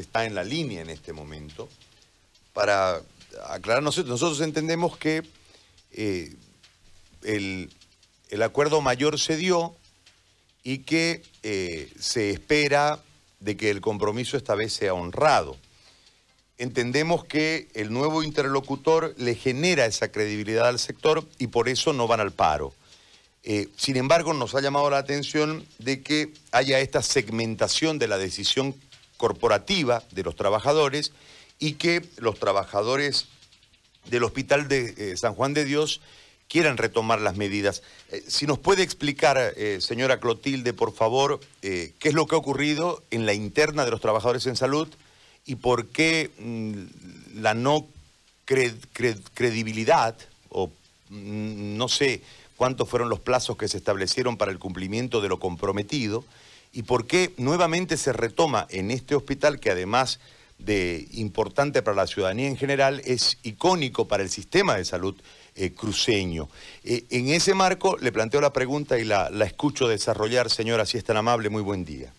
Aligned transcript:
está 0.00 0.24
en 0.24 0.34
la 0.34 0.44
línea 0.44 0.82
en 0.82 0.90
este 0.90 1.12
momento 1.12 1.68
para 2.52 3.02
aclarar, 3.48 3.82
nosotros 3.82 4.40
entendemos 4.40 4.96
que 4.96 5.22
eh, 5.92 6.34
el, 7.22 7.70
acuerdo 8.42 8.80
mayor 8.80 9.18
se 9.18 9.36
dio 9.36 9.74
y 10.62 10.78
que 10.78 11.22
eh, 11.42 11.90
se 11.98 12.30
espera 12.30 13.00
de 13.40 13.56
que 13.56 13.70
el 13.70 13.80
compromiso 13.80 14.36
esta 14.36 14.54
vez 14.54 14.72
sea 14.72 14.94
honrado. 14.94 15.56
Entendemos 16.56 17.24
que 17.24 17.68
el 17.74 17.92
nuevo 17.92 18.22
interlocutor 18.22 19.14
le 19.18 19.34
genera 19.34 19.86
esa 19.86 20.10
credibilidad 20.10 20.68
al 20.68 20.78
sector 20.78 21.26
y 21.38 21.48
por 21.48 21.68
eso 21.68 21.92
no 21.92 22.06
van 22.06 22.20
al 22.20 22.32
paro. 22.32 22.72
Eh, 23.42 23.68
sin 23.76 23.96
embargo, 23.96 24.32
nos 24.32 24.54
ha 24.54 24.60
llamado 24.60 24.88
la 24.88 24.98
atención 24.98 25.66
de 25.78 26.02
que 26.02 26.32
haya 26.50 26.80
esta 26.80 27.02
segmentación 27.02 27.98
de 27.98 28.08
la 28.08 28.16
decisión 28.16 28.74
corporativa 29.16 30.02
de 30.10 30.22
los 30.22 30.36
trabajadores 30.36 31.12
y 31.58 31.74
que 31.74 32.04
los 32.18 32.38
trabajadores 32.38 33.26
del 34.06 34.24
Hospital 34.24 34.68
de 34.68 34.94
eh, 34.96 35.16
San 35.16 35.34
Juan 35.34 35.54
de 35.54 35.64
Dios 35.64 36.00
quieran 36.48 36.76
retomar 36.76 37.20
las 37.20 37.36
medidas. 37.36 37.82
Eh, 38.10 38.22
si 38.26 38.46
nos 38.46 38.58
puede 38.58 38.82
explicar, 38.82 39.54
señora 39.78 40.20
Clotilde, 40.20 40.72
por 40.72 40.94
favor, 40.94 41.40
qué 41.60 41.94
es 42.00 42.14
lo 42.14 42.26
que 42.26 42.34
ha 42.34 42.38
ocurrido 42.38 43.02
en 43.10 43.26
la 43.26 43.32
interna 43.32 43.84
de 43.84 43.90
los 43.90 44.00
trabajadores 44.00 44.46
en 44.46 44.56
salud 44.56 44.88
y 45.46 45.56
por 45.56 45.86
qué 45.88 46.30
mm, 46.38 47.40
la 47.40 47.54
no 47.54 47.86
credibilidad 48.44 50.16
o 50.48 50.68
mm, 51.10 51.76
no 51.76 51.88
sé 51.88 52.22
cuántos 52.56 52.88
fueron 52.88 53.08
los 53.08 53.20
plazos 53.20 53.56
que 53.56 53.68
se 53.68 53.76
establecieron 53.76 54.36
para 54.36 54.52
el 54.52 54.58
cumplimiento 54.58 55.20
de 55.20 55.28
lo 55.28 55.38
comprometido 55.38 56.24
y 56.74 56.82
por 56.82 57.06
qué 57.06 57.32
nuevamente 57.38 57.96
se 57.96 58.12
retoma 58.12 58.66
en 58.68 58.90
este 58.90 59.14
hospital 59.14 59.60
que 59.60 59.70
además 59.70 60.20
de 60.58 61.06
importante 61.12 61.82
para 61.82 61.96
la 61.96 62.06
ciudadanía 62.06 62.48
en 62.48 62.56
general, 62.56 63.00
es 63.04 63.38
icónico 63.42 64.06
para 64.08 64.22
el 64.22 64.28
sistema 64.28 64.76
de 64.76 64.84
salud 64.84 65.14
eh, 65.56 65.72
cruceño. 65.74 66.48
Eh, 66.84 67.04
en 67.10 67.28
ese 67.28 67.54
marco 67.54 67.96
le 68.00 68.12
planteo 68.12 68.40
la 68.40 68.52
pregunta 68.52 68.98
y 68.98 69.04
la, 69.04 69.28
escucho 69.44 69.88
desarrollar, 69.88 70.50
señora, 70.50 70.84
si 70.86 70.98
es 70.98 71.04
tan 71.04 71.16
amable, 71.16 71.48
muy 71.48 71.62
buen 71.62 71.84
día. 71.84 72.12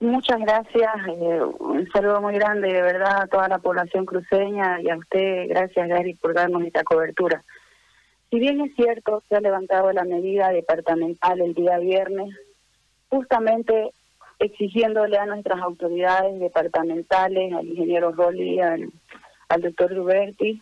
Muchas 0.00 0.38
gracias, 0.40 0.92
eh, 1.08 1.40
un 1.60 1.88
saludo 1.92 2.20
muy 2.20 2.34
grande 2.34 2.72
de 2.72 2.82
verdad 2.82 3.22
a 3.22 3.26
toda 3.26 3.48
la 3.48 3.58
población 3.58 4.04
cruceña 4.04 4.80
y 4.82 4.90
a 4.90 4.96
usted, 4.96 5.48
gracias 5.48 5.88
Gary 5.88 6.14
por 6.14 6.34
darnos 6.34 6.62
esta 6.62 6.82
cobertura. 6.82 7.42
Si 8.30 8.38
bien 8.38 8.60
es 8.60 8.74
cierto, 8.74 9.22
se 9.28 9.36
ha 9.36 9.40
levantado 9.40 9.92
la 9.92 10.04
medida 10.04 10.50
departamental 10.50 11.40
el 11.40 11.54
día 11.54 11.78
viernes, 11.78 12.34
justamente 13.14 13.92
exigiéndole 14.40 15.16
a 15.16 15.26
nuestras 15.26 15.60
autoridades 15.60 16.40
departamentales, 16.40 17.52
al 17.52 17.66
ingeniero 17.68 18.10
Rolli, 18.12 18.60
al, 18.60 18.90
doctor 19.60 19.94
Ruberti, 19.94 20.60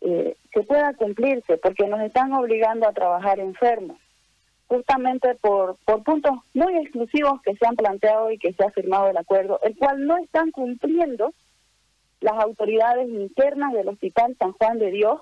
eh, 0.00 0.36
que 0.50 0.62
pueda 0.62 0.94
cumplirse, 0.94 1.58
porque 1.58 1.86
nos 1.86 2.00
están 2.00 2.32
obligando 2.32 2.88
a 2.88 2.92
trabajar 2.92 3.38
enfermos, 3.38 3.98
justamente 4.68 5.34
por, 5.34 5.76
por 5.84 6.02
puntos 6.02 6.32
muy 6.54 6.74
exclusivos 6.78 7.42
que 7.42 7.54
se 7.56 7.66
han 7.66 7.76
planteado 7.76 8.30
y 8.30 8.38
que 8.38 8.54
se 8.54 8.64
ha 8.64 8.70
firmado 8.70 9.08
el 9.10 9.18
acuerdo, 9.18 9.60
el 9.62 9.76
cual 9.76 10.06
no 10.06 10.16
están 10.16 10.50
cumpliendo 10.50 11.34
las 12.20 12.38
autoridades 12.38 13.08
internas 13.08 13.72
del 13.74 13.88
Hospital 13.88 14.34
San 14.38 14.52
Juan 14.52 14.78
de 14.78 14.90
Dios, 14.90 15.20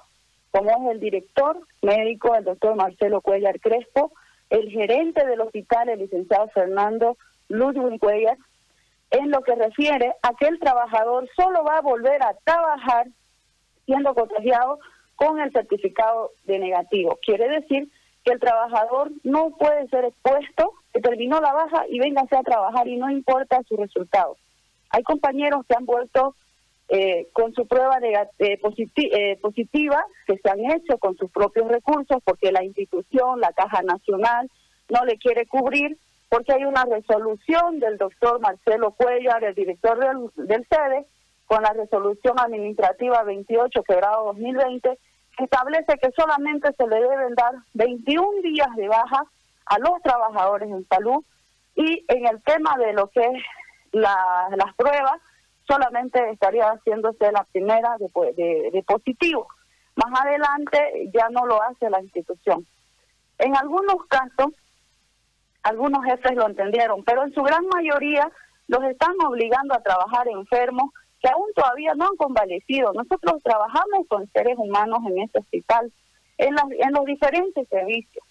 como 0.53 0.71
es 0.71 0.93
el 0.93 1.01
director 1.01 1.61
médico, 1.83 2.35
el 2.37 2.45
doctor 2.45 2.77
Marcelo 2.77 3.21
Cuellar 3.21 3.59
Crespo, 3.61 4.13
el 4.51 4.71
gerente 4.71 5.27
del 5.27 5.41
hospital, 5.41 5.89
el 5.89 6.01
licenciado 6.01 6.49
Fernando 6.49 7.17
Ludwig 7.49 8.01
Cuellar, 8.01 8.37
en 9.11 9.31
lo 9.31 9.41
que 9.43 9.55
refiere 9.55 10.15
a 10.23 10.35
que 10.35 10.47
el 10.47 10.59
trabajador 10.59 11.29
solo 11.37 11.65
va 11.65 11.79
a 11.79 11.83
volver 11.83 12.23
a 12.23 12.35
trabajar 12.45 13.07
siendo 13.87 14.15
contagiado 14.15 14.79
con 15.17 15.41
el 15.41 15.51
certificado 15.53 16.33
de 16.45 16.59
negativo. 16.59 17.19
Quiere 17.25 17.49
decir 17.49 17.91
que 18.25 18.33
el 18.33 18.41
trabajador 18.41 19.11
no 19.25 19.51
puede 19.57 19.89
ser 19.89 20.05
expuesto, 20.05 20.75
que 20.93 21.01
terminó 21.01 21.41
la 21.41 21.53
baja 21.53 21.85
y 21.89 21.99
véngase 21.99 22.37
a 22.37 22.43
trabajar 22.43 22.87
y 22.87 22.97
no 22.97 23.11
importa 23.11 23.63
su 23.67 23.77
resultado. 23.77 24.37
Hay 24.91 25.03
compañeros 25.03 25.65
que 25.67 25.75
han 25.77 25.87
vuelto 25.87 26.35
eh, 26.91 27.29
con 27.35 27.53
su 27.53 27.67
prueba 27.67 27.99
eh, 27.99 28.29
eh, 28.39 29.39
positiva 29.43 30.05
que 30.27 30.39
se 30.39 30.49
han 30.51 30.71
hecho 30.71 30.97
con 30.99 31.17
sus 31.17 31.31
propios 31.31 31.69
recursos 31.69 32.19
porque 32.25 32.51
la 32.51 32.65
institución, 32.65 33.41
la 33.41 33.53
Caja 33.53 33.83
Nacional, 33.83 34.51
no 34.89 35.05
le 35.05 35.19
quiere 35.19 35.47
cubrir 35.47 35.99
porque 36.31 36.53
hay 36.53 36.65
una 36.65 36.85
resolución 36.85 37.79
del 37.79 37.99
doctor 37.99 38.41
Marcelo 38.41 38.93
Cuellar, 38.93 39.45
el 39.45 39.55
director 39.55 39.99
del, 39.99 40.47
del 40.47 40.67
SEDE, 40.67 41.07
con 41.47 41.63
la 41.63 41.73
resolución 41.73 42.39
administrativa 42.39 43.23
28 43.23 43.83
quebrado 43.83 44.27
2020, 44.27 44.99
que 45.37 45.45
establece 45.45 45.99
que 45.99 46.11
solamente 46.13 46.73
se 46.77 46.87
le 46.87 46.97
deben 47.01 47.35
dar 47.35 47.55
21 47.75 48.43
días 48.43 48.69
de 48.77 48.89
baja 48.89 49.25
a 49.67 49.79
los 49.79 50.03
trabajadores 50.03 50.71
en 50.71 50.87
salud. 50.89 51.25
Y 51.75 52.05
en 52.09 52.27
el 52.27 52.43
tema 52.43 52.77
de 52.77 52.93
lo 52.93 53.09
que 53.09 53.21
es 53.21 53.43
la, 53.93 54.49
las 54.57 54.75
pruebas, 54.75 55.21
solamente 55.69 56.31
estaría 56.31 56.65
haciéndose 56.71 57.31
la 57.31 57.45
primera 57.45 57.97
de, 57.99 58.71
de, 58.73 58.83
positivo. 58.83 59.47
Más 59.95 60.21
adelante 60.21 61.11
ya 61.13 61.29
no 61.31 61.47
lo 61.47 61.63
hace 61.63 61.91
la 61.91 62.01
institución. 62.03 62.67
En 63.39 63.57
algunos 63.57 63.97
casos, 64.09 64.53
algunos 65.63 66.05
jefes 66.05 66.35
lo 66.35 66.47
entendieron, 66.47 67.05
pero 67.05 67.25
en 67.25 67.35
su 67.35 67.43
gran 67.43 67.67
mayoría 67.67 68.31
los 68.67 68.83
están 68.85 69.15
obligando 69.25 69.75
a 69.75 69.83
trabajar 69.83 70.27
enfermos 70.29 70.91
que 71.21 71.29
aún 71.29 71.49
todavía 71.55 71.93
no 71.95 72.07
han 72.07 72.17
convalecido. 72.17 72.93
Nosotros 72.93 73.43
trabajamos 73.43 74.07
con 74.09 74.27
seres 74.29 74.57
humanos 74.57 75.01
en 75.07 75.19
este 75.23 75.41
hospital, 75.41 75.93
en, 76.39 76.55
en 76.79 76.93
los 76.93 77.05
diferentes 77.05 77.69
servicios. 77.69 78.25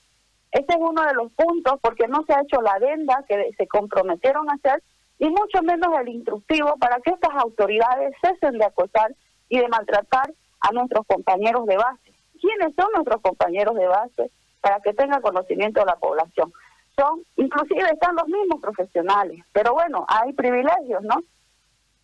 Ese 0.52 0.66
es 0.70 0.78
uno 0.80 1.04
de 1.04 1.14
los 1.14 1.32
puntos 1.34 1.76
porque 1.82 2.08
no 2.08 2.24
se 2.26 2.34
ha 2.34 2.42
hecho 2.42 2.62
la 2.62 2.72
adenda 2.72 3.24
que 3.28 3.52
se 3.58 3.68
comprometieron 3.68 4.50
a 4.50 4.54
hacer 4.54 4.82
y 5.20 5.30
mucho 5.30 5.62
menos 5.64 5.90
el 6.00 6.10
instructivo 6.10 6.76
para 6.78 7.00
que 7.00 7.12
estas 7.12 7.34
autoridades 7.36 8.16
cesen 8.22 8.58
de 8.58 8.66
acosar 8.66 9.16
y 9.50 9.60
de 9.60 9.68
maltratar 9.68 10.32
a 10.60 10.72
nuestros 10.72 11.06
compañeros 11.08 11.66
de 11.66 11.78
base. 11.78 12.14
¿Quiénes 12.40 12.76
son 12.76 12.88
nuestros 12.94 13.22
compañeros 13.22 13.76
de 13.76 13.88
base? 13.88 14.32
Para 14.62 14.80
que 14.80 14.94
tenga 14.94 15.22
conocimiento 15.22 15.80
de 15.80 15.86
la 15.88 15.96
población. 15.96 16.52
Son, 16.96 17.24
inclusive 17.36 17.90
están 17.92 18.16
los 18.16 18.28
mismos 18.28 18.60
profesionales, 18.62 19.44
pero 19.52 19.74
bueno, 19.74 20.06
hay 20.08 20.34
privilegios, 20.34 21.04
¿no? 21.04 21.22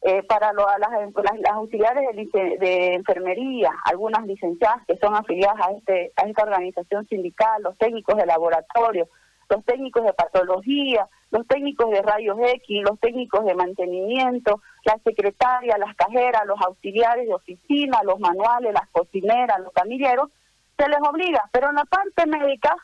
Eh, 0.05 0.21
para 0.23 0.51
las, 0.51 0.79
las, 0.79 1.53
auxiliares 1.53 2.03
de, 2.13 2.57
de, 2.59 2.93
enfermería, 2.93 3.71
algunas 3.85 4.25
licenciadas 4.27 4.85
que 4.85 4.97
son 4.97 5.15
afiliadas 5.15 5.65
a, 5.65 5.71
este, 5.71 6.11
a 6.17 6.27
esta 6.27 6.43
organización 6.43 7.07
sindical, 7.07 7.63
los 7.63 7.77
técnicos 7.77 8.17
de 8.17 8.25
laboratorio, 8.25 9.07
los 9.53 9.63
técnicos 9.65 10.03
de 10.03 10.13
patología, 10.13 11.07
los 11.29 11.45
técnicos 11.47 11.91
de 11.91 12.01
rayos 12.01 12.37
X, 12.39 12.83
los 12.83 12.99
técnicos 12.99 13.45
de 13.45 13.53
mantenimiento, 13.53 14.61
la 14.83 14.97
secretaria, 15.03 15.77
las 15.77 15.95
cajeras, 15.95 16.45
los 16.45 16.59
auxiliares 16.61 17.27
de 17.27 17.33
oficina, 17.33 18.01
los 18.03 18.19
manuales, 18.19 18.73
las 18.73 18.89
cocineras, 18.89 19.59
los 19.59 19.71
camilleros, 19.73 20.29
se 20.77 20.89
les 20.89 20.99
obliga, 21.07 21.47
pero 21.51 21.69
en 21.69 21.75
la 21.75 21.85
parte 21.85 22.25
médica 22.25 22.75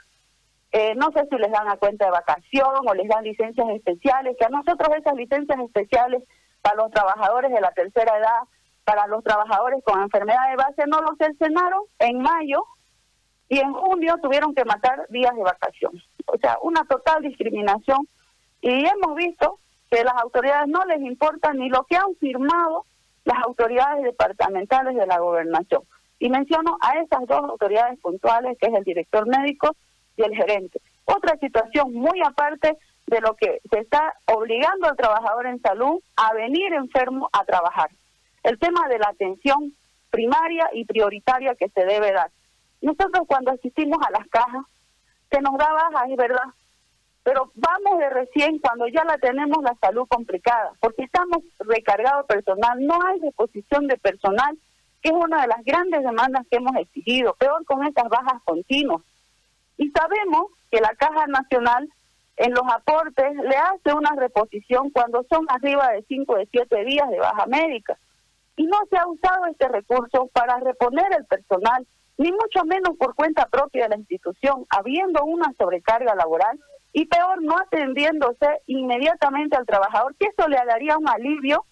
eh, 0.71 0.93
no 0.95 1.11
sé 1.11 1.25
si 1.29 1.37
les 1.37 1.51
dan 1.51 1.67
a 1.67 1.77
cuenta 1.77 2.05
de 2.05 2.11
vacación 2.11 2.87
o 2.87 2.93
les 2.93 3.07
dan 3.07 3.23
licencias 3.23 3.67
especiales, 3.69 4.37
que 4.37 4.45
a 4.45 4.49
nosotros 4.49 4.89
esas 4.95 5.15
licencias 5.15 5.59
especiales 5.59 6.23
para 6.61 6.75
los 6.75 6.91
trabajadores 6.91 7.51
de 7.51 7.61
la 7.61 7.71
tercera 7.71 8.15
edad, 8.15 8.41
para 8.83 9.07
los 9.07 9.23
trabajadores 9.23 9.83
con 9.83 10.01
enfermedad 10.01 10.49
de 10.51 10.55
base, 10.55 10.83
no 10.87 11.01
los 11.01 11.17
cercenaron 11.17 11.81
en 11.97 12.21
mayo 12.21 12.63
y 13.49 13.59
en 13.59 13.73
junio 13.73 14.15
tuvieron 14.21 14.53
que 14.53 14.63
matar 14.63 15.07
días 15.09 15.35
de 15.35 15.41
vacación. 15.41 16.01
O 16.27 16.37
sea, 16.37 16.57
una 16.61 16.85
total 16.85 17.23
discriminación 17.23 18.07
y 18.61 18.85
hemos 18.85 19.15
visto 19.15 19.57
que 19.89 20.03
las 20.03 20.13
autoridades 20.21 20.67
no 20.67 20.85
les 20.85 21.01
importa 21.01 21.51
ni 21.53 21.67
lo 21.69 21.83
que 21.85 21.97
han 21.97 22.15
firmado 22.19 22.85
las 23.25 23.43
autoridades 23.43 24.03
departamentales 24.03 24.95
de 24.95 25.07
la 25.07 25.19
gobernación. 25.19 25.81
Y 26.19 26.29
menciono 26.29 26.77
a 26.81 26.99
esas 26.99 27.25
dos 27.27 27.43
autoridades 27.43 27.99
puntuales, 27.99 28.57
que 28.59 28.67
es 28.67 28.73
el 28.73 28.83
director 28.83 29.25
médico 29.27 29.75
y 30.15 30.23
el 30.23 30.35
gerente. 30.35 30.79
Otra 31.05 31.37
situación 31.37 31.93
muy 31.93 32.21
aparte 32.23 32.77
de 33.07 33.21
lo 33.21 33.35
que 33.35 33.61
se 33.71 33.79
está 33.79 34.13
obligando 34.27 34.87
al 34.87 34.95
trabajador 34.95 35.47
en 35.47 35.59
salud 35.61 36.01
a 36.15 36.33
venir 36.33 36.73
enfermo 36.73 37.29
a 37.31 37.43
trabajar. 37.45 37.89
El 38.43 38.59
tema 38.59 38.87
de 38.87 38.99
la 38.99 39.07
atención 39.09 39.73
primaria 40.11 40.69
y 40.73 40.85
prioritaria 40.85 41.55
que 41.55 41.69
se 41.69 41.85
debe 41.85 42.11
dar. 42.11 42.29
Nosotros 42.81 43.27
cuando 43.27 43.51
asistimos 43.51 43.99
a 44.05 44.11
las 44.11 44.27
cajas, 44.29 44.65
se 45.31 45.41
nos 45.41 45.57
da 45.57 45.71
baja, 45.71 46.05
es 46.09 46.17
verdad, 46.17 46.45
pero 47.23 47.51
vamos 47.55 47.99
de 47.99 48.09
recién 48.09 48.59
cuando 48.59 48.87
ya 48.87 49.03
la 49.03 49.17
tenemos 49.17 49.61
la 49.61 49.75
salud 49.81 50.07
complicada, 50.07 50.71
porque 50.79 51.03
estamos 51.03 51.43
recargados 51.59 52.25
personal, 52.25 52.83
no 52.85 52.97
hay 53.05 53.19
disposición 53.19 53.87
de 53.87 53.97
personal, 53.97 54.57
que 55.01 55.09
es 55.09 55.15
una 55.15 55.41
de 55.41 55.47
las 55.47 55.63
grandes 55.63 56.03
demandas 56.03 56.45
que 56.49 56.57
hemos 56.57 56.75
exigido, 56.77 57.35
peor 57.35 57.63
con 57.65 57.85
estas 57.85 58.09
bajas 58.09 58.41
continuas. 58.43 59.01
Y 59.77 59.91
sabemos 59.91 60.47
que 60.71 60.81
la 60.81 60.93
Caja 60.95 61.27
Nacional 61.27 61.89
en 62.37 62.53
los 62.53 62.63
aportes 62.73 63.35
le 63.35 63.55
hace 63.57 63.93
una 63.93 64.11
reposición 64.15 64.89
cuando 64.91 65.25
son 65.29 65.45
arriba 65.49 65.89
de 65.91 66.03
5 66.03 66.35
de 66.35 66.47
7 66.51 66.85
días 66.85 67.09
de 67.09 67.19
baja 67.19 67.45
médica. 67.45 67.97
Y 68.55 68.65
no 68.65 68.77
se 68.89 68.97
ha 68.97 69.07
usado 69.07 69.45
este 69.45 69.67
recurso 69.67 70.29
para 70.33 70.57
reponer 70.59 71.05
el 71.17 71.25
personal, 71.25 71.85
ni 72.19 72.33
mucho 72.33 72.65
menos 72.65 72.97
por 72.97 73.15
cuenta 73.15 73.47
propia 73.47 73.83
de 73.83 73.89
la 73.89 73.95
institución, 73.95 74.65
habiendo 74.69 75.23
una 75.23 75.53
sobrecarga 75.57 76.15
laboral 76.15 76.59
y 76.91 77.05
peor, 77.05 77.41
no 77.41 77.57
atendiéndose 77.57 78.61
inmediatamente 78.67 79.55
al 79.55 79.65
trabajador, 79.65 80.13
que 80.15 80.27
eso 80.27 80.47
le 80.49 80.57
daría 80.67 80.97
un 80.97 81.07
alivio 81.07 81.65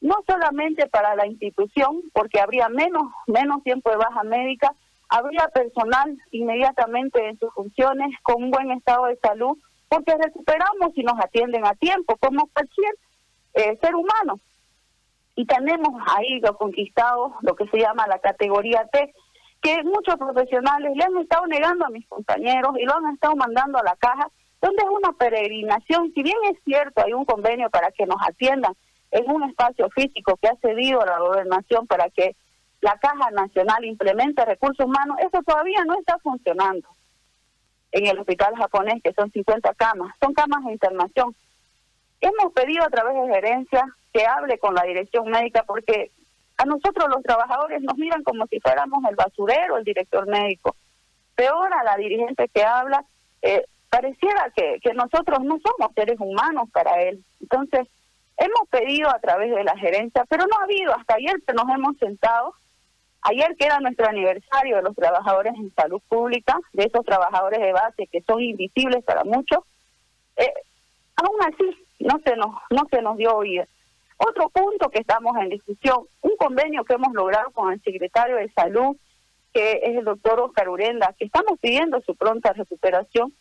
no 0.00 0.16
solamente 0.26 0.86
para 0.86 1.14
la 1.16 1.26
institución, 1.26 2.02
porque 2.14 2.40
habría 2.40 2.68
menos, 2.70 3.02
menos 3.26 3.62
tiempo 3.62 3.90
de 3.90 3.96
baja 3.96 4.22
médica, 4.22 4.72
habría 5.08 5.48
personal 5.48 6.16
inmediatamente 6.30 7.28
en 7.28 7.38
sus 7.38 7.52
funciones 7.52 8.08
con 8.22 8.44
un 8.44 8.50
buen 8.50 8.70
estado 8.70 9.06
de 9.06 9.16
salud 9.16 9.58
porque 9.88 10.14
recuperamos 10.16 10.92
y 10.94 11.02
nos 11.02 11.18
atienden 11.18 11.66
a 11.66 11.74
tiempo, 11.74 12.16
como 12.16 12.48
cualquier 12.48 12.94
eh, 13.54 13.76
ser 13.82 13.94
humano. 13.94 14.38
Y 15.34 15.46
tenemos 15.46 16.02
ahí 16.14 16.40
lo 16.40 16.56
conquistado, 16.56 17.34
lo 17.42 17.54
que 17.54 17.66
se 17.68 17.78
llama 17.78 18.06
la 18.06 18.18
categoría 18.18 18.86
T, 18.92 19.14
que 19.60 19.82
muchos 19.84 20.16
profesionales 20.16 20.92
le 20.94 21.04
han 21.04 21.16
estado 21.18 21.46
negando 21.46 21.86
a 21.86 21.90
mis 21.90 22.06
compañeros 22.06 22.76
y 22.78 22.84
lo 22.84 22.96
han 22.96 23.14
estado 23.14 23.34
mandando 23.36 23.78
a 23.78 23.82
la 23.82 23.96
caja, 23.96 24.28
donde 24.60 24.82
es 24.82 24.88
una 24.88 25.12
peregrinación. 25.12 26.12
Si 26.14 26.22
bien 26.22 26.36
es 26.50 26.58
cierto, 26.64 27.02
hay 27.04 27.12
un 27.12 27.24
convenio 27.24 27.70
para 27.70 27.90
que 27.90 28.06
nos 28.06 28.18
atiendan 28.26 28.74
en 29.10 29.30
un 29.30 29.42
espacio 29.44 29.88
físico 29.90 30.36
que 30.36 30.48
ha 30.48 30.56
cedido 30.56 31.04
la 31.04 31.18
gobernación 31.18 31.86
para 31.86 32.10
que 32.10 32.36
la 32.80 32.96
Caja 32.98 33.30
Nacional 33.30 33.84
implemente 33.84 34.44
recursos 34.44 34.86
humanos, 34.86 35.16
eso 35.20 35.42
todavía 35.42 35.84
no 35.84 35.98
está 35.98 36.18
funcionando 36.18 36.88
en 37.90 38.06
el 38.06 38.18
hospital 38.18 38.54
japonés, 38.56 39.02
que 39.02 39.12
son 39.14 39.32
50 39.32 39.74
camas, 39.74 40.14
son 40.20 40.34
camas 40.34 40.64
de 40.64 40.72
internación. 40.72 41.34
Hemos 42.20 42.52
pedido 42.52 42.84
a 42.84 42.90
través 42.90 43.14
de 43.14 43.34
gerencia 43.34 43.84
que 44.12 44.26
hable 44.26 44.58
con 44.58 44.74
la 44.74 44.82
dirección 44.82 45.28
médica 45.28 45.64
porque 45.66 46.10
a 46.58 46.64
nosotros 46.64 47.08
los 47.08 47.22
trabajadores 47.22 47.80
nos 47.82 47.96
miran 47.96 48.22
como 48.22 48.46
si 48.46 48.60
fuéramos 48.60 49.02
el 49.08 49.16
basurero, 49.16 49.78
el 49.78 49.84
director 49.84 50.26
médico. 50.26 50.76
Peor 51.34 51.72
a 51.72 51.84
la 51.84 51.96
dirigente 51.96 52.48
que 52.52 52.62
habla, 52.64 53.04
eh, 53.42 53.64
pareciera 53.88 54.52
que, 54.54 54.78
que 54.82 54.92
nosotros 54.92 55.40
no 55.42 55.58
somos 55.60 55.94
seres 55.94 56.18
humanos 56.18 56.68
para 56.72 57.02
él. 57.02 57.24
Entonces, 57.40 57.86
hemos 58.36 58.68
pedido 58.70 59.08
a 59.08 59.18
través 59.20 59.54
de 59.54 59.64
la 59.64 59.76
gerencia, 59.76 60.24
pero 60.28 60.44
no 60.46 60.58
ha 60.58 60.64
habido, 60.64 60.94
hasta 60.94 61.14
ayer 61.14 61.40
nos 61.54 61.68
hemos 61.74 61.96
sentado 61.98 62.54
Ayer 63.22 63.56
que 63.56 63.66
era 63.66 63.80
nuestro 63.80 64.06
aniversario 64.06 64.76
de 64.76 64.82
los 64.82 64.94
trabajadores 64.94 65.54
en 65.56 65.74
salud 65.74 66.00
pública, 66.08 66.58
de 66.72 66.84
esos 66.84 67.04
trabajadores 67.04 67.60
de 67.60 67.72
base 67.72 68.06
que 68.06 68.22
son 68.22 68.40
invisibles 68.40 69.04
para 69.04 69.24
muchos, 69.24 69.58
eh, 70.36 70.52
aún 71.16 71.36
así 71.42 71.86
no 71.98 72.20
se 72.24 72.36
nos 72.36 72.54
no 72.70 72.86
se 72.90 73.02
nos 73.02 73.16
dio 73.16 73.36
oído. 73.36 73.64
Otro 74.18 74.50
punto 74.50 74.90
que 74.90 75.00
estamos 75.00 75.36
en 75.36 75.48
discusión, 75.48 76.06
un 76.20 76.36
convenio 76.36 76.84
que 76.84 76.94
hemos 76.94 77.12
logrado 77.14 77.50
con 77.52 77.72
el 77.72 77.82
secretario 77.82 78.36
de 78.36 78.50
Salud, 78.52 78.96
que 79.52 79.80
es 79.82 79.96
el 79.96 80.04
doctor 80.04 80.40
Oscar 80.40 80.68
Urenda, 80.68 81.14
que 81.18 81.24
estamos 81.24 81.58
pidiendo 81.60 82.00
su 82.02 82.14
pronta 82.14 82.52
recuperación, 82.52 83.32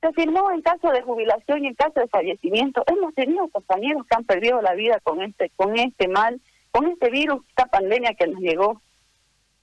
se 0.00 0.12
firmó 0.12 0.50
en 0.50 0.62
caso 0.62 0.90
de 0.90 1.02
jubilación 1.02 1.64
y 1.64 1.68
en 1.68 1.74
caso 1.74 2.00
de 2.00 2.08
fallecimiento. 2.08 2.84
Hemos 2.86 3.14
tenido 3.14 3.48
compañeros 3.48 4.06
que 4.06 4.16
han 4.16 4.24
perdido 4.24 4.62
la 4.62 4.74
vida 4.74 5.00
con 5.02 5.22
este 5.22 5.50
con 5.56 5.78
este 5.78 6.08
mal 6.08 6.40
con 6.70 6.86
este 6.86 7.10
virus, 7.10 7.44
esta 7.48 7.66
pandemia 7.66 8.14
que 8.14 8.26
nos 8.26 8.40
llegó, 8.40 8.80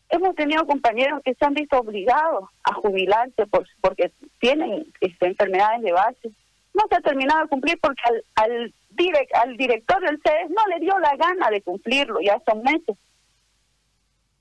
hemos 0.09 0.35
tenido 0.35 0.65
compañeros 0.65 1.21
que 1.23 1.33
se 1.33 1.45
han 1.45 1.53
visto 1.53 1.77
obligados 1.77 2.49
a 2.63 2.73
jubilarse 2.73 3.45
por, 3.47 3.67
porque 3.81 4.11
tienen 4.39 4.91
este, 5.01 5.27
enfermedades 5.27 5.81
de 5.81 5.91
base. 5.91 6.31
No 6.75 6.83
se 6.89 6.95
ha 6.95 7.01
terminado 7.01 7.41
de 7.41 7.47
cumplir 7.47 7.79
porque 7.81 8.01
al, 8.05 8.23
al, 8.35 8.73
al 9.33 9.57
director 9.57 10.01
del 10.01 10.21
CES 10.21 10.49
no 10.49 10.67
le 10.67 10.79
dio 10.79 10.97
la 10.99 11.15
gana 11.15 11.49
de 11.49 11.61
cumplirlo, 11.61 12.19
ya 12.21 12.39
son 12.45 12.61
meses. 12.61 12.97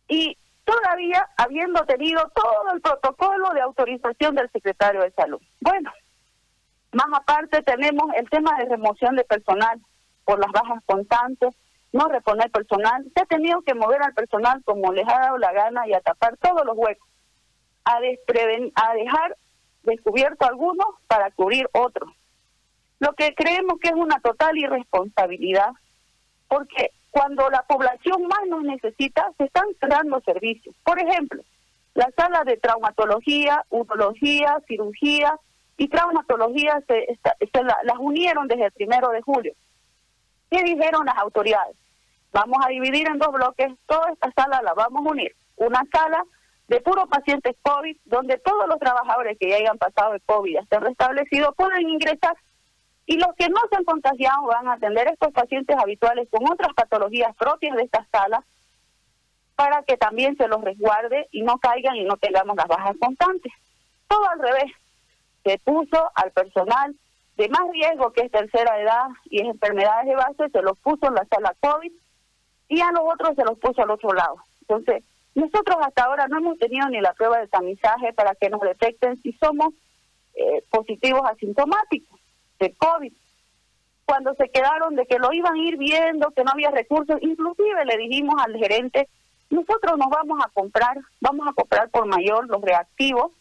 Y 0.09 0.37
todavía 0.65 1.27
habiendo 1.37 1.85
tenido 1.87 2.31
todo 2.35 2.75
el 2.75 2.81
protocolo 2.81 3.51
de 3.55 3.61
autorización 3.61 4.35
del 4.35 4.51
secretario 4.51 5.03
de 5.03 5.13
salud. 5.13 5.41
Bueno, 5.61 5.93
más 6.93 7.07
aparte 7.13 7.63
tenemos 7.63 8.13
el 8.17 8.29
tema 8.31 8.57
de 8.59 8.67
remoción 8.67 9.17
de 9.17 9.25
personal 9.25 9.81
por 10.25 10.39
las 10.39 10.51
bajas 10.53 10.83
constantes, 10.87 11.55
no 11.93 12.09
reponer 12.09 12.51
personal, 12.51 13.05
se 13.15 13.23
ha 13.23 13.27
tenido 13.27 13.63
que 13.63 13.75
mover 13.75 14.03
al 14.03 14.15
personal 14.15 14.63
como 14.65 14.93
les 14.93 15.07
ha 15.07 15.21
dado 15.21 15.39
la 15.39 15.53
gana 15.53 15.87
y 15.87 15.93
a 15.93 16.01
tapar 16.01 16.37
todos 16.39 16.65
los 16.65 16.77
huecos, 16.77 17.09
a, 17.85 17.99
a 17.99 18.95
dejar 18.95 19.37
descubierto 19.83 20.47
algunos 20.47 20.87
para 21.07 21.31
cubrir 21.31 21.69
otros. 21.73 22.11
Lo 23.01 23.13
que 23.15 23.35
creemos 23.35 23.79
que 23.81 23.89
es 23.89 23.95
una 23.95 24.21
total 24.21 24.57
irresponsabilidad, 24.57 25.71
porque 26.49 26.91
cuando 27.11 27.49
la 27.51 27.63
población 27.63 28.27
más 28.27 28.41
nos 28.49 28.63
necesita, 28.63 29.31
se 29.39 29.45
están 29.45 29.67
cerrando 29.81 30.21
servicios. 30.21 30.75
Por 30.85 30.99
ejemplo, 30.99 31.43
las 31.95 32.13
salas 32.17 32.45
de 32.45 32.57
traumatología, 32.57 33.65
urología, 33.71 34.59
cirugía 34.67 35.39
y 35.77 35.89
traumatología 35.89 36.83
se, 36.89 37.19
las 37.63 37.99
unieron 37.99 38.49
desde 38.49 38.67
el 38.67 38.73
primero 38.73 39.11
de 39.11 39.23
julio. 39.23 39.55
¿Qué 40.51 40.63
dijeron 40.63 41.07
las 41.07 41.17
autoridades? 41.19 41.77
Vamos 42.33 42.59
a 42.65 42.69
dividir 42.69 43.07
en 43.07 43.19
dos 43.19 43.33
bloques, 43.33 43.73
toda 43.87 44.11
esta 44.11 44.33
sala 44.33 44.61
la 44.63 44.75
vamos 44.75 45.07
a 45.07 45.11
unir. 45.11 45.35
Una 45.57 45.83
sala 45.93 46.25
de 46.67 46.81
puros 46.81 47.09
pacientes 47.09 47.55
COVID, 47.63 47.97
donde 48.07 48.39
todos 48.39 48.67
los 48.69 48.79
trabajadores 48.81 49.39
que 49.39 49.51
ya 49.51 49.57
hayan 49.57 49.79
pasado 49.79 50.15
de 50.15 50.21
COVID 50.21 50.51
y 50.51 50.57
estén 50.57 50.81
restablecidos 50.81 51.55
pueden 51.55 51.89
ingresar. 51.89 52.37
Y 53.07 53.19
los 53.19 53.35
que 53.37 53.49
no 53.49 53.61
se 53.69 53.77
han 53.77 53.85
contagiado 53.85 54.47
van 54.47 54.69
a 54.69 54.75
atender 54.75 55.09
a 55.09 55.13
estos 55.13 55.33
pacientes 55.33 55.77
habituales 55.77 56.29
con 56.31 56.51
otras 56.51 56.73
patologías 56.75 57.35
propias 57.37 57.77
de 57.77 57.83
esta 57.83 58.07
sala 58.11 58.43
para 59.57 59.83
que 59.83 59.97
también 59.97 60.37
se 60.37 60.49
los 60.49 60.63
resguarde 60.63 61.29
y 61.31 61.43
no 61.43 61.59
caigan 61.59 61.97
y 61.97 62.05
no 62.05 62.17
tengamos 62.17 62.57
las 62.57 62.67
bajas 62.67 62.97
constantes. 62.99 63.53
Todo 64.09 64.29
al 64.29 64.41
revés. 64.41 64.73
Se 65.45 65.59
puso 65.59 66.11
al 66.15 66.31
personal 66.33 66.95
de 67.37 67.49
más 67.49 67.63
riesgo 67.73 68.13
que 68.13 68.23
es 68.23 68.31
tercera 68.31 68.81
edad 68.81 69.09
y 69.27 69.41
es 69.41 69.47
enfermedades 69.47 70.07
de 70.07 70.15
base, 70.15 70.49
se 70.51 70.63
los 70.63 70.79
puso 70.79 71.07
en 71.07 71.15
la 71.15 71.27
sala 71.27 71.55
COVID 71.61 71.93
y 72.69 72.81
a 72.81 72.91
los 72.93 73.03
otros 73.05 73.37
se 73.37 73.45
los 73.45 73.59
puso 73.59 73.83
al 73.83 73.91
otro 73.91 74.13
lado. 74.13 74.37
Entonces, 74.63 75.05
nosotros 75.35 75.77
hasta 75.83 76.05
ahora 76.05 76.27
no 76.29 76.39
hemos 76.39 76.59
tenido 76.59 76.89
ni 76.89 77.01
la 77.01 77.13
prueba 77.13 77.39
de 77.39 77.49
tamizaje 77.49 78.13
para 78.15 78.35
que 78.35 78.49
nos 78.49 78.61
detecten 78.63 79.21
si 79.23 79.33
somos 79.33 79.75
eh, 80.35 80.65
positivos 80.71 81.23
asintomáticos 81.31 82.14
de 82.65 82.75
COVID. 82.75 83.13
Cuando 84.07 84.35
se 84.35 84.49
quedaron 84.51 84.97
de 84.97 85.07
que 85.07 85.19
lo 85.19 85.33
iban 85.33 85.55
a 85.55 85.63
ir 85.63 85.77
viendo, 85.77 86.31
que 86.31 86.45
no 86.45 86.51
había 86.51 86.71
recursos, 86.71 87.17
inclusive 87.23 87.85
le 87.85 87.97
dijimos 87.97 88.35
al 88.43 88.57
gerente, 88.57 89.09
nosotros 89.51 89.97
nos 89.97 90.09
vamos 90.09 90.39
a 90.45 90.49
comprar, 90.51 90.99
vamos 91.21 91.47
a 91.49 91.53
comprar 91.53 91.89
por 91.91 92.07
mayor 92.07 92.47
los 92.49 92.61
reactivos, 92.61 93.33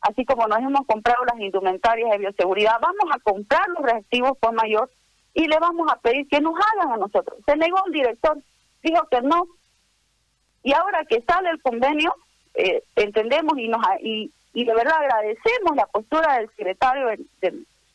así 0.00 0.24
como 0.24 0.46
nos 0.46 0.58
hemos 0.58 0.86
comprado 0.86 1.24
las 1.24 1.40
indumentarias 1.40 2.10
de 2.10 2.18
bioseguridad, 2.18 2.78
vamos 2.80 3.10
a 3.12 3.18
comprar 3.20 3.68
los 3.68 3.82
reactivos 3.82 4.36
por 4.38 4.52
mayor 4.52 4.90
y 5.34 5.46
le 5.46 5.58
vamos 5.58 5.90
a 5.90 5.96
pedir 5.96 6.28
que 6.28 6.40
nos 6.40 6.54
hagan 6.54 6.92
a 6.92 6.96
nosotros. 6.96 7.38
Se 7.46 7.56
negó 7.56 7.78
el 7.86 7.92
director, 7.92 8.38
dijo 8.82 9.06
que 9.10 9.22
no. 9.22 9.46
Y 10.62 10.72
ahora 10.72 11.04
que 11.04 11.22
sale 11.22 11.50
el 11.50 11.62
convenio, 11.62 12.14
eh, 12.54 12.82
entendemos 12.96 13.58
y 13.58 13.68
nos 13.68 13.80
y, 14.00 14.32
y 14.52 14.64
de 14.64 14.74
verdad 14.74 14.98
agradecemos 14.98 15.76
la 15.76 15.86
postura 15.86 16.38
del 16.38 16.48
secretario 16.50 17.08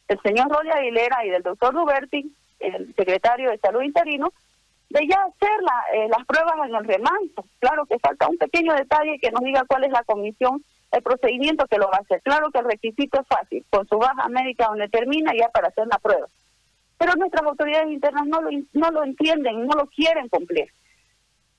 del, 0.08 0.22
señor 0.22 0.50
Rolly 0.50 0.72
Aguilera 0.72 1.26
y 1.26 1.30
del 1.30 1.44
doctor 1.44 1.74
Ruberti, 1.74 2.34
el 2.60 2.94
secretario 2.96 3.52
de 3.52 3.58
Salud 3.60 3.82
interino, 3.82 4.32
de 4.90 5.08
ya 5.08 5.18
hacer 5.24 5.60
eh, 5.94 6.08
las 6.10 6.26
pruebas 6.26 6.56
en 6.68 6.76
el 6.76 6.86
remanso. 6.86 7.46
Claro 7.60 7.86
que 7.86 8.00
falta 8.00 8.28
un 8.28 8.38
pequeño 8.38 8.74
detalle 8.76 9.20
que 9.20 9.32
nos 9.32 9.42
diga 9.42 9.66
cuál 9.68 9.84
es 9.84 9.92
la 9.92 10.04
comisión, 10.04 10.64
el 10.92 11.02
procedimiento 11.02 11.66
que 11.66 11.78
lo 11.78 11.88
va 11.88 11.98
a 11.98 12.02
hacer. 12.02 12.22
Claro 12.22 12.52
que 12.52 12.60
el 12.60 12.66
requisito 12.66 13.20
es 13.20 13.28
fácil, 13.28 13.66
con 13.70 13.88
su 13.88 13.98
baja 13.98 14.28
médica 14.30 14.68
donde 14.68 14.88
termina 14.88 15.32
ya 15.38 15.50
para 15.50 15.68
hacer 15.68 15.88
la 15.88 16.00
prueba 16.00 16.28
pero 16.98 17.14
nuestras 17.16 17.46
autoridades 17.46 17.92
internas 17.92 18.26
no 18.28 18.42
lo, 18.42 18.50
no 18.74 18.92
lo 18.92 19.04
entienden, 19.04 19.66
no 19.66 19.76
lo 19.76 19.88
quieren 19.88 20.30
cumplir. 20.30 20.72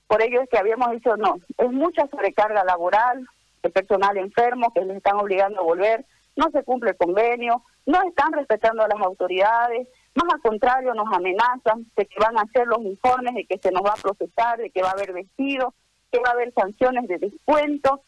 Por 0.07 0.21
ello 0.21 0.41
es 0.41 0.49
que 0.49 0.57
habíamos 0.57 0.91
dicho, 0.91 1.15
no, 1.17 1.37
es 1.57 1.71
mucha 1.71 2.07
sobrecarga 2.07 2.63
laboral, 2.63 3.27
el 3.63 3.71
personal 3.71 4.17
enfermo 4.17 4.71
que 4.73 4.81
les 4.81 4.97
están 4.97 5.17
obligando 5.17 5.59
a 5.59 5.63
volver, 5.63 6.05
no 6.35 6.49
se 6.51 6.63
cumple 6.63 6.91
el 6.91 6.97
convenio, 6.97 7.63
no 7.87 8.03
están 8.03 8.33
respetando 8.33 8.83
a 8.83 8.87
las 8.87 9.01
autoridades, 9.01 9.87
más 10.13 10.33
al 10.33 10.41
contrario 10.41 10.93
nos 10.93 11.11
amenazan 11.11 11.89
de 11.95 12.05
que 12.05 12.19
van 12.19 12.37
a 12.37 12.41
hacer 12.41 12.67
los 12.67 12.81
informes, 12.81 13.33
de 13.33 13.45
que 13.45 13.57
se 13.57 13.71
nos 13.71 13.81
va 13.81 13.93
a 13.93 14.01
procesar, 14.01 14.57
de 14.59 14.69
que 14.69 14.81
va 14.81 14.89
a 14.89 14.91
haber 14.91 15.13
vestido, 15.13 15.73
que 16.11 16.19
va 16.19 16.29
a 16.29 16.33
haber 16.33 16.53
sanciones 16.53 17.07
de 17.07 17.17
descuento. 17.17 18.01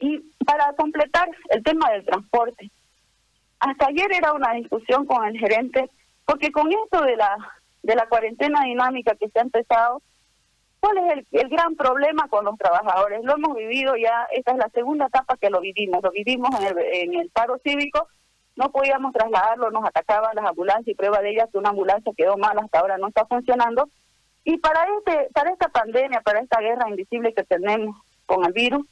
Y 0.00 0.20
para 0.44 0.72
completar 0.72 1.28
el 1.50 1.62
tema 1.62 1.90
del 1.90 2.04
transporte, 2.04 2.70
hasta 3.60 3.86
ayer 3.86 4.10
era 4.12 4.32
una 4.32 4.52
discusión 4.54 5.04
con 5.06 5.24
el 5.26 5.38
gerente 5.38 5.90
porque 6.24 6.50
con 6.50 6.70
esto 6.72 7.02
de 7.02 7.16
la, 7.16 7.36
de 7.82 7.94
la 7.94 8.08
cuarentena 8.08 8.62
dinámica 8.64 9.14
que 9.16 9.28
se 9.28 9.38
ha 9.38 9.42
empezado, 9.42 10.02
¿cuál 10.80 10.98
es 10.98 11.12
el, 11.12 11.26
el 11.30 11.48
gran 11.48 11.76
problema 11.76 12.26
con 12.28 12.44
los 12.46 12.58
trabajadores? 12.58 13.22
Lo 13.22 13.34
hemos 13.34 13.54
vivido 13.54 13.96
ya, 13.96 14.26
esta 14.32 14.52
es 14.52 14.58
la 14.58 14.68
segunda 14.70 15.06
etapa 15.06 15.36
que 15.36 15.50
lo 15.50 15.60
vivimos, 15.60 16.02
lo 16.02 16.10
vivimos 16.10 16.50
en 16.58 16.66
el, 16.66 16.78
en 16.78 17.14
el 17.20 17.30
paro 17.30 17.58
cívico 17.62 18.08
no 18.56 18.70
podíamos 18.70 19.12
trasladarlo, 19.12 19.70
nos 19.70 19.84
atacaban 19.84 20.34
las 20.34 20.46
ambulancias 20.46 20.88
y 20.88 20.94
prueba 20.94 21.20
de 21.20 21.30
ellas 21.30 21.48
que 21.52 21.58
una 21.58 21.70
ambulancia 21.70 22.12
quedó 22.16 22.36
mal, 22.36 22.58
hasta 22.58 22.80
ahora 22.80 22.98
no 22.98 23.08
está 23.08 23.26
funcionando. 23.26 23.88
Y 24.44 24.58
para 24.58 24.86
este 24.98 25.28
para 25.32 25.50
esta 25.50 25.68
pandemia, 25.68 26.20
para 26.22 26.40
esta 26.40 26.60
guerra 26.60 26.88
invisible 26.88 27.34
que 27.34 27.44
tenemos 27.44 27.96
con 28.24 28.44
el 28.44 28.52
virus, 28.52 28.86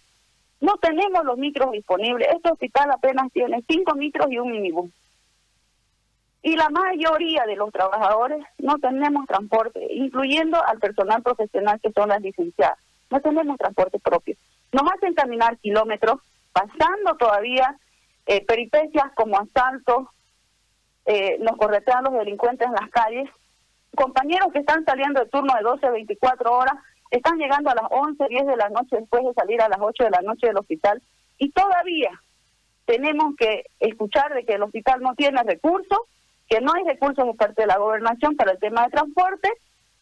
no 0.61 0.76
tenemos 0.76 1.25
los 1.25 1.38
micros 1.38 1.73
disponibles. 1.73 2.28
Este 2.35 2.50
hospital 2.50 2.90
apenas 2.90 3.33
tiene 3.33 3.64
cinco 3.68 3.94
micros 3.94 4.30
y 4.30 4.38
un 4.38 4.52
minibús. 4.52 4.90
Y 6.42 6.56
la 6.56 6.68
mayoría 6.68 7.44
de 7.47 7.56
los 7.56 7.73
trabajadores 7.73 8.44
no 8.59 8.78
tenemos 8.78 9.26
transporte, 9.26 9.87
incluyendo 9.90 10.62
al 10.66 10.78
personal 10.78 11.23
profesional 11.23 11.80
que 11.80 11.90
son 11.92 12.11
las 12.11 12.21
licenciadas. 12.21 12.78
No 13.11 13.21
tenemos 13.21 13.56
transporte 13.56 13.99
propio. 13.99 14.37
Nos 14.73 14.83
hacen 14.92 15.14
caminar 15.14 15.56
kilómetros, 15.59 16.21
pasando 16.52 17.16
todavía 17.16 17.78
eh, 18.26 18.45
peripecias 18.45 19.12
como 19.14 19.38
asaltos, 19.38 20.09
eh, 21.07 21.37
nos 21.40 21.57
corretean 21.57 22.04
los 22.04 22.14
delincuentes 22.14 22.66
en 22.66 22.73
las 22.73 22.90
calles. 22.90 23.28
Compañeros 23.95 24.49
que 24.52 24.61
están 24.61 24.85
saliendo 24.85 25.21
de 25.21 25.28
turno 25.28 25.54
de 25.54 25.62
12 25.62 25.87
a 25.87 25.90
24 25.90 26.52
horas 26.52 26.75
están 27.11 27.38
llegando 27.38 27.71
a 27.71 27.75
las 27.75 27.85
11, 27.90 28.26
10 28.28 28.47
de 28.47 28.57
la 28.57 28.69
noche 28.71 28.97
después 28.97 29.25
de 29.25 29.35
salir 29.35 29.61
a 29.62 29.69
las 29.69 29.78
8 29.81 30.04
de 30.04 30.11
la 30.11 30.23
noche 30.23 30.49
del 30.49 30.59
hospital 30.59 31.02
y 31.38 31.50
todavía 31.50 32.11
tenemos 32.87 33.37
que 33.37 33.64
escuchar 33.78 34.35
de 34.35 34.45
que 34.45 34.54
el 34.54 34.62
hospital 34.62 35.00
no 35.00 35.14
tiene 35.14 35.43
recursos 35.43 36.00
que 36.49 36.61
no 36.61 36.73
hay 36.75 36.85
recursos 36.85 37.25
por 37.25 37.37
parte 37.37 37.62
de 37.62 37.69
la 37.69 37.78
gobernación 37.78 38.37
para 38.37 38.52
el 38.52 38.59
tema 38.59 38.85
de 38.85 38.90
transporte, 38.90 39.50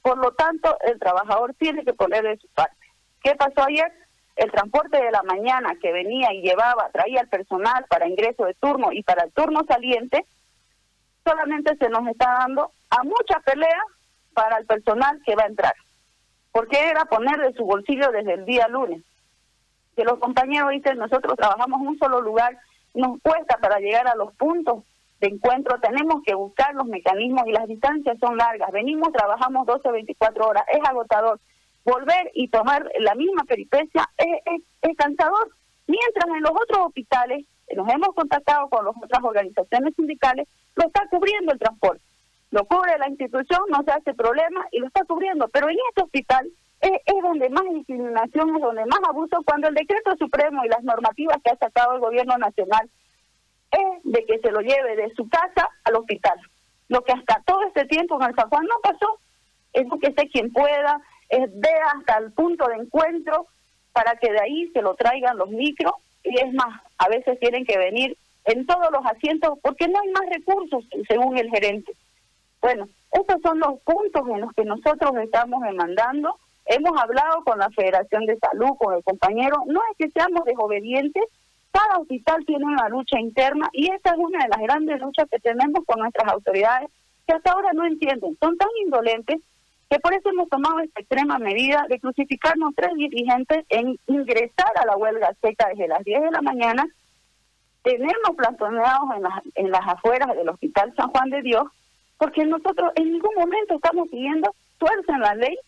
por 0.02 0.18
lo 0.18 0.32
tanto 0.32 0.76
el 0.84 0.98
trabajador 0.98 1.54
tiene 1.54 1.84
que 1.84 1.94
poner 1.94 2.24
de 2.24 2.36
su 2.38 2.48
parte. 2.48 2.76
¿Qué 3.22 3.34
pasó 3.36 3.64
ayer? 3.64 3.92
El 4.36 4.50
transporte 4.50 5.02
de 5.02 5.10
la 5.10 5.22
mañana 5.22 5.76
que 5.80 5.92
venía 5.92 6.32
y 6.32 6.42
llevaba, 6.42 6.88
traía 6.92 7.20
el 7.20 7.28
personal 7.28 7.84
para 7.88 8.08
ingreso 8.08 8.44
de 8.44 8.54
turno 8.54 8.92
y 8.92 9.02
para 9.02 9.24
el 9.24 9.32
turno 9.32 9.62
saliente, 9.68 10.24
solamente 11.24 11.76
se 11.76 11.88
nos 11.88 12.06
está 12.08 12.38
dando 12.38 12.70
a 12.90 13.02
mucha 13.04 13.40
pelea 13.40 13.82
para 14.34 14.58
el 14.58 14.66
personal 14.66 15.20
que 15.24 15.36
va 15.36 15.44
a 15.44 15.48
entrar. 15.48 15.74
Porque 16.50 16.78
era 16.78 17.04
poner 17.04 17.40
de 17.40 17.52
su 17.54 17.64
bolsillo 17.64 18.10
desde 18.10 18.34
el 18.34 18.44
día 18.44 18.68
lunes. 18.68 19.02
Que 19.96 20.04
los 20.04 20.18
compañeros 20.18 20.70
dicen, 20.70 20.98
nosotros 20.98 21.36
trabajamos 21.36 21.80
en 21.80 21.88
un 21.88 21.98
solo 21.98 22.20
lugar, 22.20 22.58
nos 22.94 23.20
cuesta 23.20 23.58
para 23.58 23.78
llegar 23.78 24.08
a 24.08 24.16
los 24.16 24.34
puntos 24.34 24.84
de 25.20 25.28
encuentro, 25.28 25.78
tenemos 25.80 26.22
que 26.24 26.34
buscar 26.34 26.74
los 26.74 26.86
mecanismos 26.86 27.44
y 27.46 27.52
las 27.52 27.68
distancias 27.68 28.18
son 28.18 28.36
largas. 28.36 28.72
Venimos, 28.72 29.12
trabajamos 29.12 29.66
12 29.66 29.88
o 29.88 29.92
24 29.92 30.46
horas, 30.46 30.64
es 30.72 30.80
agotador. 30.88 31.38
Volver 31.84 32.30
y 32.34 32.48
tomar 32.48 32.88
la 33.00 33.14
misma 33.14 33.44
peripecia 33.44 34.08
es, 34.16 34.62
es, 34.82 34.96
cansador. 34.96 35.50
Mientras 35.86 36.26
en 36.26 36.42
los 36.42 36.52
otros 36.52 36.86
hospitales, 36.86 37.44
nos 37.74 37.88
hemos 37.88 38.14
contactado 38.14 38.68
con 38.68 38.84
las 38.84 38.94
otras 39.02 39.22
organizaciones 39.22 39.94
sindicales, 39.96 40.48
lo 40.76 40.86
está 40.86 41.06
cubriendo 41.10 41.52
el 41.52 41.58
transporte. 41.58 42.02
Lo 42.50 42.64
cubre 42.66 42.98
la 42.98 43.08
institución, 43.08 43.60
no 43.70 43.82
se 43.82 43.90
hace 43.90 44.14
problema 44.14 44.66
y 44.70 44.78
lo 44.78 44.86
está 44.86 45.04
cubriendo. 45.04 45.48
Pero 45.48 45.70
en 45.70 45.76
este 45.88 46.02
hospital 46.02 46.48
es, 46.80 46.92
es, 47.04 47.22
donde 47.22 47.48
más 47.48 47.64
discriminación, 47.72 48.54
es 48.54 48.62
donde 48.62 48.84
más 48.86 49.00
abuso, 49.08 49.42
cuando 49.44 49.68
el 49.68 49.74
decreto 49.74 50.14
supremo 50.18 50.64
y 50.64 50.68
las 50.68 50.84
normativas 50.84 51.38
que 51.42 51.50
ha 51.50 51.56
sacado 51.56 51.94
el 51.94 52.00
gobierno 52.00 52.36
nacional 52.38 52.88
es 53.72 54.02
de 54.04 54.24
que 54.26 54.38
se 54.38 54.50
lo 54.50 54.60
lleve 54.60 54.96
de 54.96 55.12
su 55.14 55.28
casa 55.28 55.68
al 55.84 55.96
hospital. 55.96 56.38
Lo 56.88 57.02
que 57.02 57.12
hasta 57.12 57.42
todo 57.46 57.62
este 57.64 57.86
tiempo 57.86 58.20
en 58.20 58.28
el 58.28 58.34
San 58.34 58.48
Juan 58.50 58.66
no 58.66 58.76
pasó, 58.82 59.18
es 59.72 59.86
que 60.00 60.12
sé 60.12 60.28
quien 60.28 60.52
pueda, 60.52 61.00
es 61.32 61.50
de 61.60 61.70
hasta 61.94 62.18
el 62.18 62.30
punto 62.32 62.66
de 62.68 62.76
encuentro 62.76 63.46
para 63.92 64.16
que 64.16 64.30
de 64.30 64.40
ahí 64.40 64.70
se 64.72 64.82
lo 64.82 64.94
traigan 64.94 65.38
los 65.38 65.48
micros 65.48 65.94
y 66.22 66.38
es 66.38 66.52
más, 66.52 66.82
a 66.98 67.08
veces 67.08 67.40
tienen 67.40 67.64
que 67.64 67.78
venir 67.78 68.16
en 68.44 68.66
todos 68.66 68.90
los 68.92 69.04
asientos 69.06 69.58
porque 69.62 69.88
no 69.88 69.98
hay 70.00 70.10
más 70.10 70.28
recursos 70.30 70.84
según 71.08 71.38
el 71.38 71.48
gerente. 71.48 71.92
Bueno, 72.60 72.86
esos 73.12 73.40
son 73.42 73.58
los 73.60 73.80
puntos 73.80 74.28
en 74.28 74.42
los 74.42 74.52
que 74.52 74.64
nosotros 74.64 75.12
estamos 75.22 75.62
demandando. 75.62 76.36
Hemos 76.66 77.00
hablado 77.00 77.42
con 77.44 77.58
la 77.58 77.70
Federación 77.70 78.26
de 78.26 78.38
Salud, 78.38 78.76
con 78.78 78.94
el 78.94 79.02
compañero, 79.02 79.56
no 79.66 79.80
es 79.90 79.96
que 79.98 80.10
seamos 80.10 80.44
desobedientes, 80.44 81.24
cada 81.72 81.98
hospital 81.98 82.44
tiene 82.44 82.66
una 82.66 82.90
lucha 82.90 83.18
interna 83.18 83.70
y 83.72 83.86
esa 83.86 84.10
es 84.10 84.18
una 84.18 84.44
de 84.44 84.50
las 84.50 84.60
grandes 84.60 85.00
luchas 85.00 85.28
que 85.30 85.38
tenemos 85.38 85.82
con 85.86 85.98
nuestras 86.00 86.30
autoridades 86.30 86.90
que 87.26 87.34
hasta 87.34 87.52
ahora 87.52 87.70
no 87.72 87.86
entienden. 87.86 88.36
Son 88.38 88.56
tan 88.58 88.68
indolentes 88.84 89.40
que 89.92 90.00
por 90.00 90.14
eso 90.14 90.30
hemos 90.30 90.48
tomado 90.48 90.80
esta 90.80 91.00
extrema 91.00 91.38
medida 91.38 91.84
de 91.86 92.00
crucificarnos 92.00 92.72
tres 92.74 92.94
dirigentes 92.94 93.66
en 93.68 93.98
ingresar 94.06 94.72
a 94.76 94.86
la 94.86 94.96
huelga 94.96 95.34
seca 95.42 95.68
desde 95.68 95.86
las 95.86 96.02
10 96.02 96.22
de 96.22 96.30
la 96.30 96.40
mañana, 96.40 96.86
tenernos 97.82 98.34
plantoneados 98.34 99.10
en 99.16 99.22
las, 99.22 99.42
en 99.54 99.70
las 99.70 99.86
afueras 99.86 100.34
del 100.34 100.48
Hospital 100.48 100.94
San 100.96 101.10
Juan 101.10 101.28
de 101.28 101.42
Dios, 101.42 101.64
porque 102.16 102.46
nosotros 102.46 102.90
en 102.94 103.12
ningún 103.12 103.34
momento 103.36 103.74
estamos 103.74 104.08
pidiendo 104.08 104.54
fuerza 104.78 105.12
en 105.12 105.20
la 105.20 105.34
ley 105.34 105.58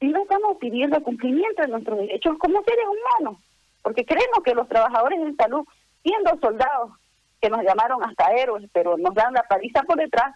y 0.00 0.08
no 0.08 0.22
estamos 0.22 0.56
pidiendo 0.58 1.00
cumplimiento 1.04 1.62
de 1.62 1.68
nuestros 1.68 1.98
derechos 2.00 2.36
como 2.38 2.64
seres 2.64 2.84
humanos 2.84 3.38
porque 3.84 4.04
creemos 4.04 4.40
que 4.42 4.54
los 4.54 4.66
trabajadores 4.66 5.22
de 5.22 5.34
salud, 5.34 5.64
siendo 6.02 6.36
soldados 6.40 6.92
que 7.40 7.50
nos 7.50 7.62
llamaron 7.62 8.02
hasta 8.02 8.32
héroes, 8.32 8.68
pero 8.72 8.96
nos 8.96 9.14
dan 9.14 9.34
la 9.34 9.42
paliza 9.42 9.82
por 9.82 9.98
detrás 9.98 10.34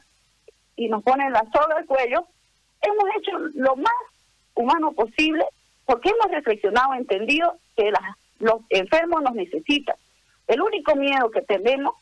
y 0.77 0.89
nos 0.89 1.03
ponen 1.03 1.33
la 1.33 1.43
soga 1.51 1.77
al 1.79 1.87
cuello, 1.87 2.27
hemos 2.83 3.05
hecho 3.17 3.39
lo 3.55 3.77
más 3.77 3.95
humano 4.55 4.93
posible 4.93 5.45
porque 5.87 6.11
hemos 6.11 6.31
reflexionado, 6.31 6.95
entendido 6.95 7.57
que 7.77 7.91
los 8.41 8.61
enfermos 8.69 9.23
nos 9.23 9.35
necesitan. 9.35 9.97
El 10.47 10.61
único 10.61 10.95
miedo 10.97 11.31
que 11.31 11.43
tenemos, 11.43 11.95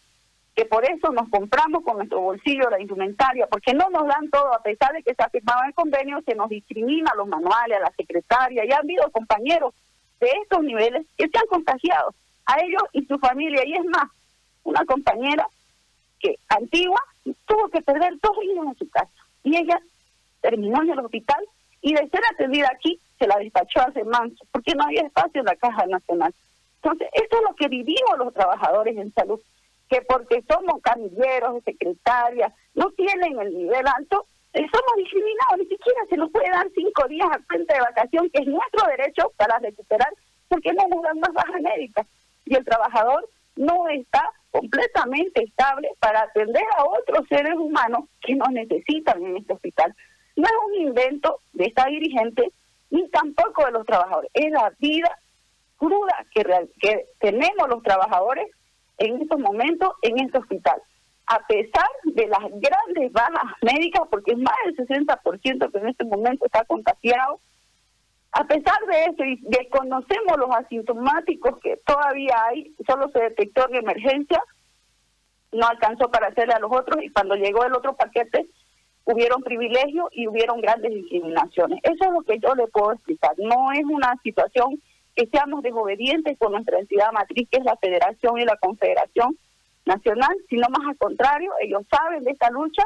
que 0.54 0.64
por 0.64 0.84
eso 0.84 1.12
nos 1.12 1.28
compramos 1.28 1.84
con 1.84 1.98
nuestro 1.98 2.20
bolsillo 2.20 2.70
la 2.70 2.80
indumentaria, 2.80 3.46
porque 3.46 3.74
no 3.74 3.88
nos 3.90 4.06
dan 4.06 4.28
todo, 4.30 4.52
a 4.54 4.62
pesar 4.62 4.92
de 4.92 5.02
que 5.02 5.14
se 5.14 5.22
ha 5.22 5.28
firmado 5.28 5.64
el 5.66 5.74
convenio, 5.74 6.20
se 6.26 6.34
nos 6.34 6.48
discrimina 6.48 7.12
los 7.16 7.28
manuales, 7.28 7.76
a 7.76 7.80
la 7.80 7.92
secretaria, 7.92 8.64
y 8.64 8.72
ha 8.72 8.78
habido 8.78 9.10
compañeros 9.10 9.74
de 10.20 10.30
estos 10.42 10.62
niveles 10.62 11.06
que 11.16 11.28
se 11.28 11.38
han 11.38 11.46
contagiado 11.46 12.14
a 12.46 12.60
ellos 12.60 12.82
y 12.92 13.04
su 13.06 13.18
familia. 13.18 13.62
Y 13.66 13.74
es 13.74 13.84
más, 13.84 14.10
una 14.64 14.84
compañera 14.84 15.46
que 16.18 16.38
antigua 16.48 17.00
tuvo 17.46 17.68
que 17.68 17.82
perder 17.82 18.14
dos 18.20 18.36
hijos 18.42 18.66
en 18.66 18.78
su 18.78 18.88
casa 18.90 19.10
y 19.42 19.56
ella 19.56 19.80
terminó 20.46 20.80
en 20.82 20.90
el 20.90 21.00
hospital 21.00 21.44
y 21.80 21.92
de 21.92 22.08
ser 22.08 22.20
atendida 22.32 22.70
aquí 22.72 23.00
se 23.18 23.26
la 23.26 23.36
despachó 23.36 23.80
hace 23.80 24.04
manso 24.04 24.44
porque 24.52 24.74
no 24.74 24.84
había 24.84 25.02
espacio 25.02 25.40
en 25.40 25.46
la 25.46 25.56
Caja 25.56 25.86
Nacional. 25.86 26.32
Entonces, 26.82 27.08
esto 27.14 27.36
es 27.38 27.42
lo 27.42 27.56
que 27.56 27.68
vivimos 27.68 28.18
los 28.18 28.32
trabajadores 28.32 28.96
en 28.96 29.12
salud, 29.12 29.40
que 29.88 30.02
porque 30.02 30.44
somos 30.48 30.80
camilleros, 30.82 31.64
secretarias, 31.64 32.52
no 32.74 32.90
tienen 32.92 33.40
el 33.40 33.58
nivel 33.58 33.84
alto, 33.86 34.26
eh, 34.52 34.64
somos 34.72 34.96
discriminados, 34.98 35.58
ni 35.58 35.66
siquiera 35.66 36.00
se 36.08 36.16
nos 36.16 36.30
puede 36.30 36.48
dar 36.50 36.68
cinco 36.74 37.08
días 37.08 37.28
a 37.30 37.40
cuenta 37.48 37.74
de 37.74 37.80
vacación, 37.80 38.30
que 38.30 38.42
es 38.42 38.46
nuestro 38.46 38.86
derecho 38.86 39.32
para 39.36 39.58
recuperar, 39.58 40.12
porque 40.48 40.72
no 40.74 40.86
nos 40.88 41.02
dan 41.02 41.18
más 41.18 41.32
baja 41.32 41.58
médica. 41.60 42.06
Y 42.44 42.54
el 42.54 42.64
trabajador 42.64 43.28
no 43.56 43.88
está 43.88 44.22
completamente 44.52 45.42
estable 45.42 45.88
para 45.98 46.22
atender 46.22 46.64
a 46.78 46.84
otros 46.84 47.26
seres 47.28 47.54
humanos 47.56 48.04
que 48.20 48.36
nos 48.36 48.50
necesitan 48.50 49.24
en 49.24 49.38
este 49.38 49.52
hospital. 49.52 49.94
No 50.36 50.44
es 50.44 50.52
un 50.66 50.74
invento 50.88 51.40
de 51.54 51.64
esta 51.64 51.86
dirigente, 51.86 52.52
ni 52.90 53.08
tampoco 53.08 53.64
de 53.64 53.72
los 53.72 53.86
trabajadores, 53.86 54.30
es 54.34 54.52
la 54.52 54.72
vida 54.78 55.18
cruda 55.78 56.26
que, 56.32 57.06
tenemos 57.18 57.68
los 57.68 57.82
trabajadores 57.82 58.46
en 58.98 59.20
estos 59.20 59.38
momentos 59.38 59.92
en 60.02 60.18
este 60.20 60.38
hospital. 60.38 60.80
A 61.26 61.44
pesar 61.46 61.88
de 62.04 62.28
las 62.28 62.40
grandes 62.40 63.12
bajas 63.12 63.52
médicas, 63.62 64.02
porque 64.10 64.32
es 64.32 64.38
más 64.38 64.54
del 64.64 64.76
60% 64.86 65.72
que 65.72 65.78
en 65.78 65.88
este 65.88 66.04
momento 66.04 66.46
está 66.46 66.64
contagiado, 66.64 67.40
a 68.32 68.44
pesar 68.46 68.78
de 68.86 69.04
eso 69.04 69.24
y 69.24 69.40
desconocemos 69.42 70.36
los 70.36 70.50
asintomáticos 70.54 71.58
que 71.60 71.78
todavía 71.78 72.36
hay, 72.44 72.74
solo 72.86 73.10
se 73.10 73.20
detectó 73.20 73.68
en 73.68 73.76
emergencia, 73.76 74.40
no 75.52 75.66
alcanzó 75.66 76.10
para 76.10 76.28
hacerle 76.28 76.54
a 76.54 76.58
los 76.58 76.70
otros 76.70 77.02
y 77.02 77.10
cuando 77.10 77.34
llegó 77.34 77.64
el 77.64 77.74
otro 77.74 77.96
paquete 77.96 78.46
hubieron 79.06 79.42
privilegios 79.42 80.08
y 80.12 80.28
hubieron 80.28 80.60
grandes 80.60 80.92
discriminaciones. 80.92 81.80
Eso 81.82 82.04
es 82.04 82.12
lo 82.12 82.22
que 82.22 82.38
yo 82.38 82.54
le 82.54 82.66
puedo 82.66 82.92
explicar. 82.92 83.32
No 83.38 83.72
es 83.72 83.84
una 83.84 84.14
situación 84.22 84.82
que 85.14 85.26
seamos 85.28 85.62
desobedientes 85.62 86.36
con 86.38 86.52
nuestra 86.52 86.78
entidad 86.78 87.10
matriz, 87.12 87.48
que 87.50 87.58
es 87.58 87.64
la 87.64 87.76
Federación 87.76 88.38
y 88.38 88.44
la 88.44 88.56
Confederación, 88.58 89.38
nacional, 89.86 90.36
sino 90.50 90.68
más 90.68 90.86
al 90.88 90.98
contrario, 90.98 91.52
ellos 91.62 91.82
saben 91.88 92.24
de 92.24 92.32
esta 92.32 92.50
lucha 92.50 92.82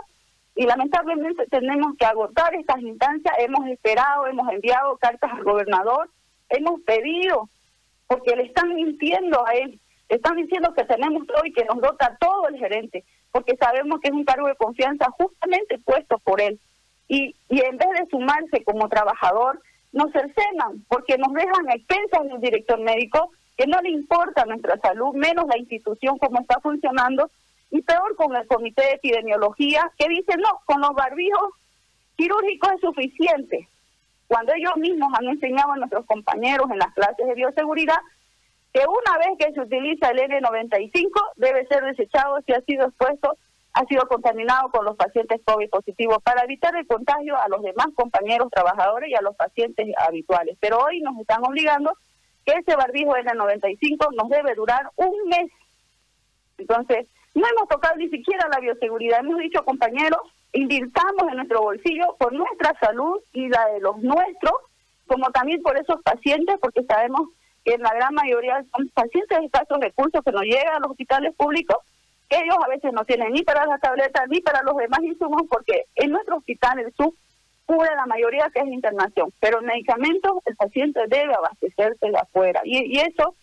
y 0.54 0.66
lamentablemente 0.66 1.46
tenemos 1.46 1.96
que 1.98 2.04
agotar 2.04 2.54
estas 2.54 2.80
instancias. 2.80 3.34
Hemos 3.38 3.66
esperado, 3.68 4.26
hemos 4.26 4.52
enviado 4.52 4.96
cartas 4.98 5.32
al 5.32 5.42
gobernador, 5.42 6.10
hemos 6.50 6.80
pedido, 6.82 7.48
porque 8.06 8.36
le 8.36 8.44
están 8.44 8.74
mintiendo 8.74 9.44
a 9.46 9.52
él, 9.52 9.80
están 10.10 10.36
diciendo 10.36 10.74
que 10.74 10.84
tenemos 10.84 11.26
todo 11.26 11.44
y 11.44 11.52
que 11.52 11.64
nos 11.64 11.80
dota 11.80 12.16
todo 12.20 12.48
el 12.48 12.58
gerente, 12.58 13.04
porque 13.30 13.56
sabemos 13.56 14.00
que 14.00 14.08
es 14.08 14.14
un 14.14 14.24
cargo 14.24 14.48
de 14.48 14.56
confianza 14.56 15.08
justamente 15.10 15.78
puesto 15.78 16.18
por 16.18 16.40
él. 16.40 16.60
Y, 17.08 17.34
y 17.48 17.60
en 17.60 17.76
vez 17.76 17.88
de 17.90 18.06
sumarse 18.10 18.64
como 18.64 18.88
trabajador, 18.88 19.60
nos 19.92 20.12
cercenan, 20.12 20.84
porque 20.88 21.16
nos 21.16 21.32
dejan 21.32 21.68
a 21.68 21.74
expensas 21.74 22.28
del 22.28 22.40
director 22.40 22.80
médico 22.80 23.30
que 23.56 23.66
no 23.66 23.80
le 23.80 23.90
importa 23.90 24.44
nuestra 24.46 24.78
salud, 24.80 25.14
menos 25.14 25.46
la 25.46 25.58
institución 25.58 26.18
como 26.18 26.40
está 26.40 26.60
funcionando, 26.60 27.30
y 27.70 27.82
peor 27.82 28.16
con 28.16 28.34
el 28.34 28.46
comité 28.46 28.82
de 28.82 28.92
epidemiología 28.94 29.92
que 29.96 30.08
dice 30.08 30.36
no, 30.38 30.60
con 30.64 30.80
los 30.80 30.92
barbijos 30.94 31.52
quirúrgicos 32.16 32.72
es 32.72 32.80
suficiente. 32.80 33.68
Cuando 34.26 34.52
ellos 34.54 34.76
mismos 34.76 35.12
han 35.16 35.28
enseñado 35.28 35.72
a 35.72 35.76
nuestros 35.76 36.04
compañeros 36.06 36.68
en 36.70 36.78
las 36.78 36.92
clases 36.94 37.26
de 37.26 37.34
bioseguridad 37.34 37.98
que 38.72 38.80
una 38.86 39.18
vez 39.18 39.38
que 39.38 39.52
se 39.52 39.60
utiliza 39.60 40.10
el 40.10 40.18
N95 40.18 41.10
debe 41.36 41.66
ser 41.66 41.84
desechado 41.84 42.38
si 42.46 42.52
ha 42.52 42.60
sido 42.62 42.86
expuesto, 42.86 43.36
ha 43.72 43.84
sido 43.86 44.06
contaminado 44.06 44.70
con 44.70 44.84
los 44.84 44.96
pacientes 44.96 45.40
COVID 45.44 45.70
positivos 45.70 46.18
para 46.22 46.42
evitar 46.42 46.74
el 46.76 46.86
contagio 46.86 47.36
a 47.36 47.48
los 47.48 47.62
demás 47.62 47.88
compañeros 47.94 48.50
trabajadores 48.50 49.10
y 49.10 49.14
a 49.14 49.22
los 49.22 49.36
pacientes 49.36 49.86
habituales. 49.98 50.56
Pero 50.60 50.78
hoy 50.78 51.00
nos 51.00 51.18
están 51.18 51.44
obligando 51.44 51.92
que 52.44 52.52
ese 52.52 52.76
barbijo 52.76 53.14
N95 53.16 54.14
nos 54.14 54.28
debe 54.28 54.54
durar 54.54 54.90
un 54.96 55.28
mes. 55.28 55.50
Entonces, 56.58 57.06
no 57.34 57.46
hemos 57.46 57.68
tocado 57.68 57.96
ni 57.96 58.08
siquiera 58.08 58.48
la 58.48 58.60
bioseguridad. 58.60 59.20
Hemos 59.20 59.38
dicho, 59.38 59.64
compañeros, 59.64 60.20
invirtamos 60.52 61.28
en 61.28 61.36
nuestro 61.36 61.62
bolsillo 61.62 62.16
por 62.18 62.32
nuestra 62.32 62.76
salud 62.80 63.20
y 63.32 63.48
la 63.48 63.66
de 63.66 63.80
los 63.80 63.98
nuestros, 63.98 64.54
como 65.06 65.30
también 65.30 65.62
por 65.62 65.78
esos 65.78 66.02
pacientes, 66.02 66.56
porque 66.60 66.82
sabemos 66.84 67.28
que 67.64 67.74
en 67.74 67.82
la 67.82 67.94
gran 67.94 68.14
mayoría 68.14 68.64
son 68.74 68.88
pacientes 68.88 69.38
de 69.38 69.46
escasos 69.46 69.78
recursos 69.80 70.22
que 70.24 70.32
no 70.32 70.42
llegan 70.42 70.76
a 70.76 70.80
los 70.80 70.92
hospitales 70.92 71.34
públicos, 71.34 71.76
que 72.28 72.38
ellos 72.38 72.56
a 72.64 72.68
veces 72.68 72.92
no 72.92 73.04
tienen 73.04 73.32
ni 73.32 73.42
para 73.42 73.66
las 73.66 73.80
tabletas 73.80 74.28
ni 74.28 74.40
para 74.40 74.62
los 74.62 74.76
demás 74.76 75.00
insumos, 75.02 75.42
porque 75.50 75.84
en 75.96 76.10
nuestro 76.10 76.36
hospital, 76.36 76.78
el 76.78 76.92
SUB, 76.94 77.14
cubre 77.66 77.94
la 77.94 78.06
mayoría 78.06 78.50
que 78.52 78.60
es 78.60 78.66
internación, 78.66 79.32
pero 79.38 79.60
medicamentos 79.62 80.38
el 80.44 80.56
paciente 80.56 81.00
debe 81.08 81.34
abastecerse 81.34 82.10
de 82.10 82.18
afuera. 82.18 82.60
Y, 82.64 82.96
y 82.96 83.00
eso, 83.00 83.34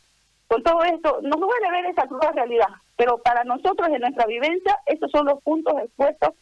con 0.48 0.64
todo 0.64 0.84
esto, 0.84 1.20
nos 1.22 1.40
duele 1.40 1.72
ver 1.72 1.86
esa 1.86 2.08
cruda 2.08 2.32
realidad, 2.32 2.68
pero 2.98 3.20
para 3.20 3.44
nosotros 3.44 3.88
en 3.88 4.02
nuestra 4.02 4.26
vivencia, 4.26 4.78
estos 4.86 5.12
son 5.12 5.28
los 5.28 5.42
puntos 5.44 5.74
expuestos 5.82 6.34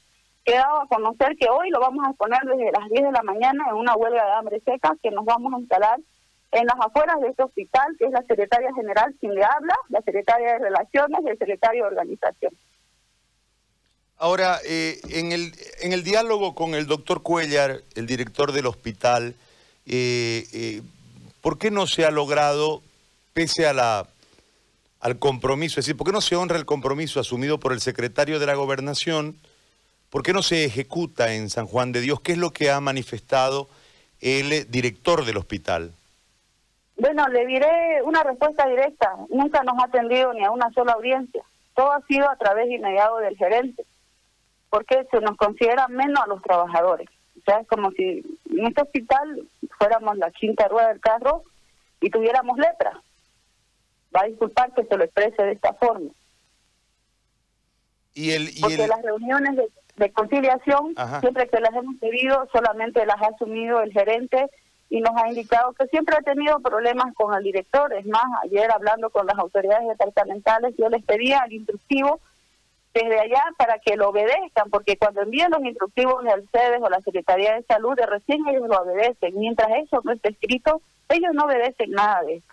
que 0.44 0.54
he 0.54 0.58
dado 0.58 0.82
a 0.82 0.88
conocer 0.88 1.36
que 1.38 1.50
hoy 1.50 1.70
lo 1.72 1.80
vamos 1.80 2.06
a 2.08 2.14
poner 2.14 2.40
desde 2.44 2.72
las 2.72 2.88
10 2.90 3.04
de 3.04 3.12
la 3.12 3.24
mañana 3.24 3.66
en 3.70 3.76
una 3.76 3.96
huelga 3.96 4.26
de 4.26 4.32
hambre 4.32 4.62
seca 4.64 4.96
que 5.02 5.10
nos 5.10 5.26
vamos 5.26 5.54
a 5.54 5.60
instalar 5.60 6.00
en 6.56 6.66
las 6.66 6.78
afueras 6.80 7.20
de 7.20 7.28
este 7.28 7.44
hospital, 7.44 7.96
que 8.00 8.06
es 8.06 8.12
la 8.12 8.24
secretaria 8.24 8.74
general 8.74 9.14
quien 9.20 9.36
le 9.36 9.44
habla, 9.44 9.76
la 9.90 10.02
secretaria 10.02 10.54
de 10.54 10.60
Relaciones 10.60 11.20
y 11.26 11.30
el 11.30 11.38
secretario 11.38 11.84
de 11.84 11.90
Organización. 11.90 12.54
Ahora, 14.18 14.60
eh, 14.64 15.02
en, 15.10 15.34
el, 15.34 15.54
en 15.82 15.92
el 15.92 16.06
diálogo 16.06 16.56
con 16.56 16.74
el 16.74 16.88
doctor 16.88 17.22
Cuellar, 17.22 17.82
el 17.96 18.08
director 18.08 18.54
del 18.54 18.68
hospital, 18.68 19.36
eh, 19.86 20.48
eh, 20.54 20.82
¿por 21.42 21.58
qué 21.58 21.72
no 21.72 21.88
se 21.88 22.06
ha 22.06 22.12
logrado, 22.12 22.82
pese 23.34 23.68
a 23.68 23.74
la, 23.74 24.08
al 25.02 25.20
compromiso, 25.20 25.82
es 25.82 25.86
decir, 25.86 25.98
por 25.98 26.08
qué 26.08 26.14
no 26.14 26.22
se 26.22 26.38
honra 26.38 26.58
el 26.58 26.66
compromiso 26.66 27.20
asumido 27.20 27.60
por 27.60 27.74
el 27.74 27.82
secretario 27.82 28.40
de 28.40 28.46
la 28.46 28.56
Gobernación, 28.56 29.38
por 30.10 30.24
qué 30.24 30.32
no 30.32 30.42
se 30.42 30.64
ejecuta 30.64 31.34
en 31.34 31.50
San 31.50 31.68
Juan 31.68 31.92
de 31.92 32.00
Dios? 32.00 32.22
¿Qué 32.22 32.32
es 32.32 32.38
lo 32.38 32.52
que 32.52 32.72
ha 32.72 32.80
manifestado 32.80 33.68
el 34.22 34.72
director 34.72 35.26
del 35.26 35.36
hospital? 35.36 35.92
Bueno, 36.98 37.28
le 37.28 37.46
diré 37.46 38.02
una 38.04 38.24
respuesta 38.24 38.68
directa. 38.68 39.16
Nunca 39.30 39.64
nos 39.64 39.78
ha 39.80 39.86
atendido 39.86 40.34
ni 40.34 40.44
a 40.46 40.52
una 40.52 40.72
sola 40.72 40.94
audiencia. 40.94 41.44
Todo 41.76 41.92
ha 41.92 42.02
sido 42.02 42.30
a 42.30 42.38
través 42.38 42.70
inmediato 42.70 43.18
del 43.18 43.36
gerente, 43.38 43.86
porque 44.70 45.06
se 45.12 45.20
nos 45.20 45.36
considera 45.36 45.88
menos 45.90 46.24
a 46.24 46.28
los 46.28 46.42
trabajadores. 46.42 47.10
O 47.38 47.42
sea, 47.46 47.60
es 47.60 47.68
como 47.68 47.92
si 47.92 48.24
en 48.50 48.68
este 48.68 48.82
hospital 48.82 49.48
fuéramos 49.78 50.18
la 50.18 50.32
quinta 50.32 50.68
rueda 50.70 50.88
del 50.88 51.02
carro 51.02 51.44
y 52.00 52.10
tuviéramos 52.10 52.58
lepra. 52.58 53.02
Va 54.16 54.22
a 54.22 54.28
disculpar 54.28 54.74
que 54.74 54.86
se 54.86 54.96
lo 54.96 55.04
exprese 55.04 55.44
de 55.44 55.52
esta 55.52 55.74
forma. 55.74 56.12
Y 58.14 58.32
el, 58.32 58.50
porque 58.62 58.88
las 58.88 59.02
reuniones 59.02 59.58
de, 59.98 60.12
conciliación, 60.14 60.96
siempre 61.20 61.50
que 61.50 61.60
las 61.60 61.74
hemos 61.76 61.98
pedido, 61.98 62.48
solamente 62.54 63.06
las 63.06 63.22
ha 63.22 63.28
asumido 63.28 63.82
el 63.82 63.92
gerente 63.92 64.50
y 64.90 65.02
nos 65.02 65.16
ha 65.16 65.28
indicado 65.28 65.74
que 65.74 65.88
siempre 65.88 66.16
ha 66.16 66.22
tenido 66.22 66.60
problemas 66.60 67.14
con 67.16 67.34
el 67.34 67.44
director. 67.44 67.94
Es 67.94 68.06
más, 68.06 68.24
ayer 68.44 68.72
hablando 68.72 69.10
con 69.10 69.26
las 69.26 69.38
autoridades 69.38 69.88
departamentales, 69.88 70.76
yo 70.78 70.90
les 70.90 71.04
pedía 71.04 71.44
el 71.46 71.54
instructivo 71.54 72.20
desde 72.94 73.20
allá 73.20 73.44
para 73.58 73.80
que 73.80 73.98
lo 73.98 74.10
obedezcan, 74.10 74.70
porque 74.70 74.98
cuando 74.98 75.22
envían 75.22 75.52
los 75.52 75.64
instructivos 75.66 76.26
al 76.26 76.48
CEDES 76.50 76.82
o 76.82 76.90
la 76.90 77.02
Secretaría 77.02 77.56
de 77.56 77.64
Salud, 77.64 77.96
de 77.96 78.06
recién 78.06 78.48
ellos 78.48 78.70
lo 78.70 78.82
obedecen. 78.82 79.38
Mientras 79.38 79.70
eso 79.84 80.00
no 80.04 80.14
esté 80.14 80.30
escrito, 80.30 80.82
ellos 81.10 81.32
no 81.34 81.44
obedecen 81.44 81.92
nada 81.92 82.24
de 82.24 82.36
eso. 82.36 82.48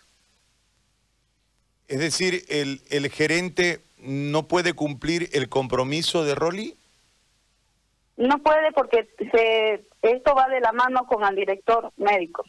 Es 1.87 2.01
decir, 2.01 2.43
el, 2.49 2.81
el 2.91 3.09
gerente 3.11 3.83
no 3.99 4.49
puede 4.49 4.73
cumplir 4.73 5.29
el 5.33 5.49
compromiso 5.49 6.25
de 6.25 6.35
Rolly. 6.35 6.77
No 8.17 8.39
puede 8.39 8.73
porque 8.73 9.09
se, 9.31 9.85
esto 10.03 10.35
va 10.35 10.49
de 10.49 10.61
la 10.61 10.73
mano 10.73 11.07
con 11.07 11.25
el 11.25 11.35
director 11.35 11.93
médico. 11.97 12.45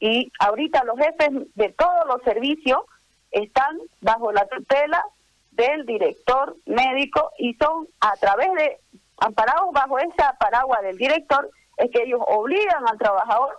Y 0.00 0.30
ahorita 0.38 0.84
los 0.84 0.96
jefes 0.98 1.30
de 1.54 1.70
todos 1.70 2.06
los 2.06 2.22
servicios 2.22 2.80
están 3.30 3.78
bajo 4.00 4.30
la 4.32 4.46
tutela 4.46 5.04
del 5.50 5.84
director 5.86 6.56
médico 6.66 7.32
y 7.38 7.54
son 7.54 7.88
a 8.00 8.14
través 8.16 8.48
de, 8.54 8.78
amparados 9.18 9.72
bajo 9.72 9.98
esa 9.98 10.36
paraguas 10.38 10.82
del 10.82 10.96
director, 10.96 11.50
es 11.78 11.90
que 11.90 12.02
ellos 12.04 12.20
obligan 12.26 12.86
al 12.86 12.98
trabajador 12.98 13.58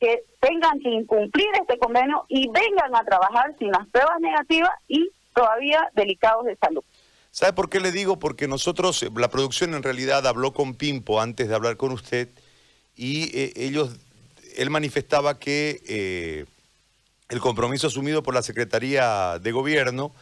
que 0.00 0.24
tengan 0.40 0.78
que 0.80 0.90
incumplir 0.90 1.48
este 1.60 1.78
convenio 1.78 2.24
y 2.28 2.48
vengan 2.48 2.94
a 2.94 3.04
trabajar 3.04 3.54
sin 3.58 3.70
las 3.70 3.86
pruebas 3.88 4.20
negativas 4.20 4.70
y 4.86 5.10
todavía 5.34 5.90
delicados 5.94 6.44
de 6.44 6.56
salud. 6.56 6.84
¿Sabe 7.38 7.52
por 7.52 7.70
qué 7.70 7.78
le 7.78 7.92
digo? 7.92 8.18
Porque 8.18 8.48
nosotros, 8.48 9.00
eh, 9.04 9.10
la 9.14 9.30
producción 9.30 9.72
en 9.74 9.84
realidad 9.84 10.26
habló 10.26 10.52
con 10.52 10.74
Pimpo 10.74 11.20
antes 11.20 11.48
de 11.48 11.54
hablar 11.54 11.76
con 11.76 11.92
usted 11.92 12.28
y 12.96 13.30
eh, 13.32 13.52
ellos, 13.54 13.90
él 14.56 14.70
manifestaba 14.70 15.38
que 15.38 15.80
eh, 15.86 16.46
el 17.28 17.38
compromiso 17.38 17.86
asumido 17.86 18.24
por 18.24 18.34
la 18.34 18.42
Secretaría 18.42 19.38
de 19.38 19.52
Gobierno 19.52 20.12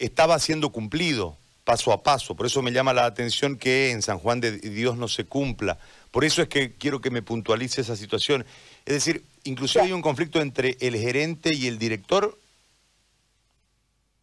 estaba 0.00 0.40
siendo 0.40 0.70
cumplido 0.70 1.36
paso 1.62 1.92
a 1.92 2.02
paso. 2.02 2.34
Por 2.34 2.46
eso 2.46 2.60
me 2.60 2.72
llama 2.72 2.92
la 2.92 3.04
atención 3.04 3.58
que 3.58 3.92
en 3.92 4.02
San 4.02 4.18
Juan 4.18 4.40
de 4.40 4.58
Dios 4.58 4.96
no 4.96 5.06
se 5.06 5.24
cumpla. 5.24 5.78
Por 6.10 6.24
eso 6.24 6.42
es 6.42 6.48
que 6.48 6.72
quiero 6.72 7.00
que 7.00 7.10
me 7.10 7.22
puntualice 7.22 7.82
esa 7.82 7.94
situación. 7.94 8.44
Es 8.84 8.94
decir, 8.94 9.22
inclusive 9.44 9.84
hay 9.84 9.92
un 9.92 10.02
conflicto 10.02 10.40
entre 10.40 10.76
el 10.80 10.96
gerente 10.96 11.54
y 11.54 11.68
el 11.68 11.78
director 11.78 12.36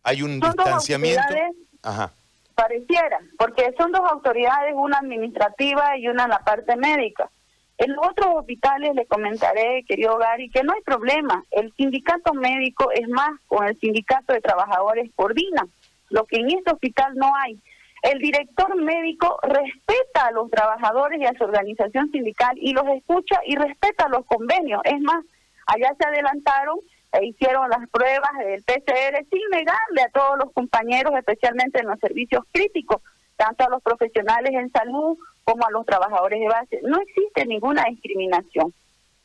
hay 0.10 0.24
un 0.24 0.40
distanciamiento. 0.40 1.36
Ajá. 1.84 2.12
Pareciera, 2.56 3.20
porque 3.38 3.74
son 3.78 3.92
dos 3.92 4.02
autoridades, 4.10 4.74
una 4.76 4.98
administrativa 4.98 5.98
y 5.98 6.08
una 6.08 6.24
en 6.24 6.30
la 6.30 6.40
parte 6.40 6.76
médica. 6.76 7.30
En 7.78 7.94
los 7.94 8.06
otros 8.06 8.28
hospitales 8.36 8.94
le 8.96 9.06
comentaré, 9.06 9.86
querido 9.88 10.18
Gary, 10.18 10.50
que 10.50 10.64
no 10.64 10.74
hay 10.74 10.82
problema. 10.82 11.46
El 11.52 11.74
sindicato 11.76 12.34
médico 12.34 12.92
es 12.92 13.08
más, 13.08 13.40
con 13.48 13.66
el 13.66 13.80
sindicato 13.80 14.34
de 14.34 14.42
trabajadores 14.42 15.10
coordina, 15.16 15.66
lo 16.10 16.26
que 16.26 16.38
en 16.38 16.50
este 16.50 16.72
hospital 16.72 17.14
no 17.16 17.32
hay. 17.38 17.58
El 18.02 18.20
director 18.20 18.76
médico 18.76 19.40
respeta 19.44 20.28
a 20.28 20.32
los 20.32 20.50
trabajadores 20.50 21.22
y 21.22 21.26
a 21.26 21.38
su 21.38 21.44
organización 21.46 22.12
sindical 22.12 22.58
y 22.60 22.74
los 22.74 22.88
escucha 22.90 23.40
y 23.46 23.56
respeta 23.56 24.10
los 24.10 24.26
convenios. 24.26 24.82
Es 24.84 25.00
más, 25.02 25.24
allá 25.66 25.96
se 25.98 26.06
adelantaron 26.06 26.80
e 27.12 27.26
hicieron 27.26 27.70
las 27.70 27.90
pruebas 27.90 28.32
del 28.40 28.64
PCR 28.64 29.26
sin 29.30 29.50
negarle 29.52 30.02
a 30.06 30.10
todos 30.14 30.38
los 30.38 30.52
compañeros, 30.54 31.14
especialmente 31.18 31.80
en 31.80 31.88
los 31.88 32.00
servicios 32.00 32.44
críticos, 32.52 33.02
tanto 33.36 33.66
a 33.66 33.70
los 33.70 33.82
profesionales 33.82 34.52
en 34.54 34.72
salud 34.72 35.18
como 35.44 35.66
a 35.66 35.72
los 35.72 35.86
trabajadores 35.86 36.40
de 36.40 36.48
base. 36.48 36.80
No 36.84 37.00
existe 37.02 37.46
ninguna 37.46 37.86
discriminación. 37.90 38.74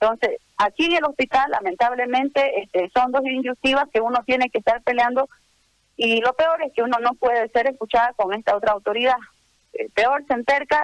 Entonces, 0.00 0.40
aquí 0.56 0.86
en 0.86 0.96
el 0.96 1.04
hospital, 1.04 1.50
lamentablemente, 1.50 2.62
este, 2.62 2.90
son 2.90 3.12
dos 3.12 3.24
inyectivas 3.24 3.88
que 3.92 4.00
uno 4.00 4.22
tiene 4.24 4.48
que 4.48 4.58
estar 4.58 4.82
peleando 4.82 5.28
y 5.96 6.20
lo 6.20 6.32
peor 6.32 6.62
es 6.62 6.72
que 6.72 6.82
uno 6.82 6.98
no 7.00 7.14
puede 7.14 7.48
ser 7.48 7.66
escuchada 7.66 8.12
con 8.14 8.32
esta 8.34 8.56
otra 8.56 8.72
autoridad. 8.72 9.16
Eh, 9.74 9.88
peor 9.94 10.24
se 10.26 10.34
enterca 10.34 10.82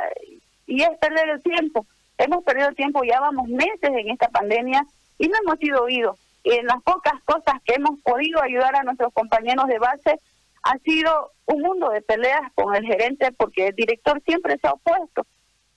y 0.66 0.82
es 0.82 0.90
perder 0.98 1.30
el 1.30 1.42
tiempo. 1.42 1.86
Hemos 2.18 2.44
perdido 2.44 2.68
el 2.68 2.76
tiempo, 2.76 3.02
ya 3.02 3.20
vamos 3.20 3.48
meses 3.48 3.90
en 3.90 4.10
esta 4.10 4.28
pandemia 4.28 4.84
y 5.18 5.28
no 5.28 5.36
hemos 5.42 5.58
sido 5.58 5.82
oídos 5.82 6.18
en 6.44 6.66
las 6.66 6.82
pocas 6.82 7.14
cosas 7.24 7.60
que 7.64 7.74
hemos 7.74 8.00
podido 8.00 8.42
ayudar 8.42 8.76
a 8.76 8.82
nuestros 8.82 9.12
compañeros 9.12 9.66
de 9.66 9.78
base 9.78 10.20
ha 10.62 10.78
sido 10.78 11.32
un 11.46 11.62
mundo 11.62 11.90
de 11.90 12.02
peleas 12.02 12.52
con 12.54 12.74
el 12.74 12.84
gerente 12.84 13.32
porque 13.32 13.68
el 13.68 13.74
director 13.74 14.20
siempre 14.24 14.58
se 14.58 14.68
ha 14.68 14.72
opuesto. 14.72 15.26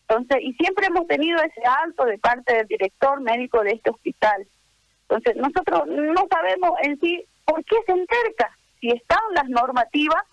Entonces, 0.08 0.38
y 0.42 0.54
siempre 0.54 0.88
hemos 0.88 1.08
tenido 1.08 1.42
ese 1.42 1.62
alto 1.84 2.06
de 2.06 2.18
parte 2.18 2.54
del 2.54 2.68
director 2.68 3.20
médico 3.22 3.62
de 3.62 3.72
este 3.72 3.90
hospital. 3.90 4.46
Entonces, 5.04 5.36
nosotros 5.38 5.88
no 5.88 6.28
sabemos 6.30 6.72
en 6.82 7.00
sí 7.00 7.26
por 7.46 7.64
qué 7.66 7.78
se 7.86 7.94
enterca. 7.94 8.56
Si 8.80 8.90
están 8.90 9.22
las 9.34 9.48
normativas, 9.48 10.24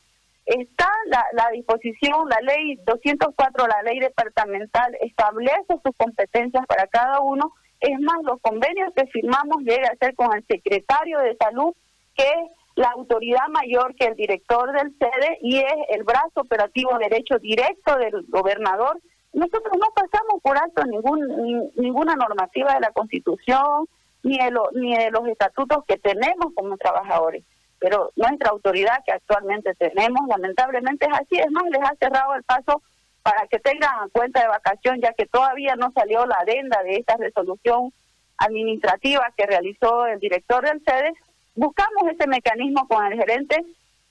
está 0.44 0.88
la 1.32 1.48
disposición, 1.52 2.28
la 2.28 2.40
ley 2.40 2.76
204, 2.84 3.66
la 3.68 3.82
ley 3.82 4.00
departamental, 4.00 4.96
establece 5.00 5.78
sus 5.84 5.96
competencias 5.96 6.66
para 6.66 6.88
cada 6.88 7.20
uno 7.20 7.52
es 7.80 7.98
más, 8.00 8.22
los 8.24 8.40
convenios 8.40 8.92
que 8.94 9.06
firmamos 9.06 9.62
llega 9.62 9.88
a 9.88 9.96
ser 9.96 10.14
con 10.14 10.34
el 10.34 10.44
secretario 10.46 11.18
de 11.20 11.36
salud, 11.36 11.74
que 12.14 12.24
es 12.24 12.50
la 12.76 12.90
autoridad 12.90 13.48
mayor 13.48 13.94
que 13.94 14.06
el 14.06 14.16
director 14.16 14.72
del 14.72 14.96
sede 14.98 15.38
y 15.40 15.58
es 15.58 15.74
el 15.88 16.04
brazo 16.04 16.40
operativo 16.40 16.96
derecho 16.98 17.38
directo 17.38 17.96
del 17.96 18.24
gobernador. 18.28 19.00
Nosotros 19.32 19.72
no 19.74 19.86
pasamos 19.94 20.42
por 20.42 20.58
alto 20.58 20.84
ningún, 20.84 21.70
ninguna 21.76 22.14
normativa 22.16 22.74
de 22.74 22.80
la 22.80 22.92
Constitución 22.92 23.86
ni 24.22 24.38
de, 24.38 24.52
ni 24.74 24.96
de 24.96 25.10
los 25.10 25.26
estatutos 25.26 25.84
que 25.86 25.98
tenemos 25.98 26.52
como 26.54 26.76
trabajadores. 26.76 27.44
Pero 27.78 28.12
nuestra 28.16 28.50
autoridad 28.50 29.02
que 29.06 29.12
actualmente 29.12 29.74
tenemos, 29.74 30.28
lamentablemente 30.28 31.06
es 31.06 31.18
así. 31.18 31.38
Es 31.38 31.50
más, 31.50 31.64
les 31.70 31.82
ha 31.82 31.94
cerrado 31.98 32.34
el 32.34 32.42
paso 32.42 32.82
para 33.22 33.46
que 33.48 33.58
tengan 33.58 34.08
cuenta 34.10 34.40
de 34.40 34.48
vacación, 34.48 35.00
ya 35.00 35.12
que 35.12 35.26
todavía 35.26 35.76
no 35.76 35.92
salió 35.92 36.26
la 36.26 36.36
adenda 36.36 36.82
de 36.82 36.96
esta 36.96 37.16
resolución 37.16 37.92
administrativa 38.38 39.32
que 39.36 39.46
realizó 39.46 40.06
el 40.06 40.18
director 40.18 40.64
del 40.64 40.82
SEDES. 40.84 41.18
Buscamos 41.54 42.04
ese 42.10 42.26
mecanismo 42.26 42.86
con 42.88 43.04
el 43.06 43.18
gerente 43.18 43.64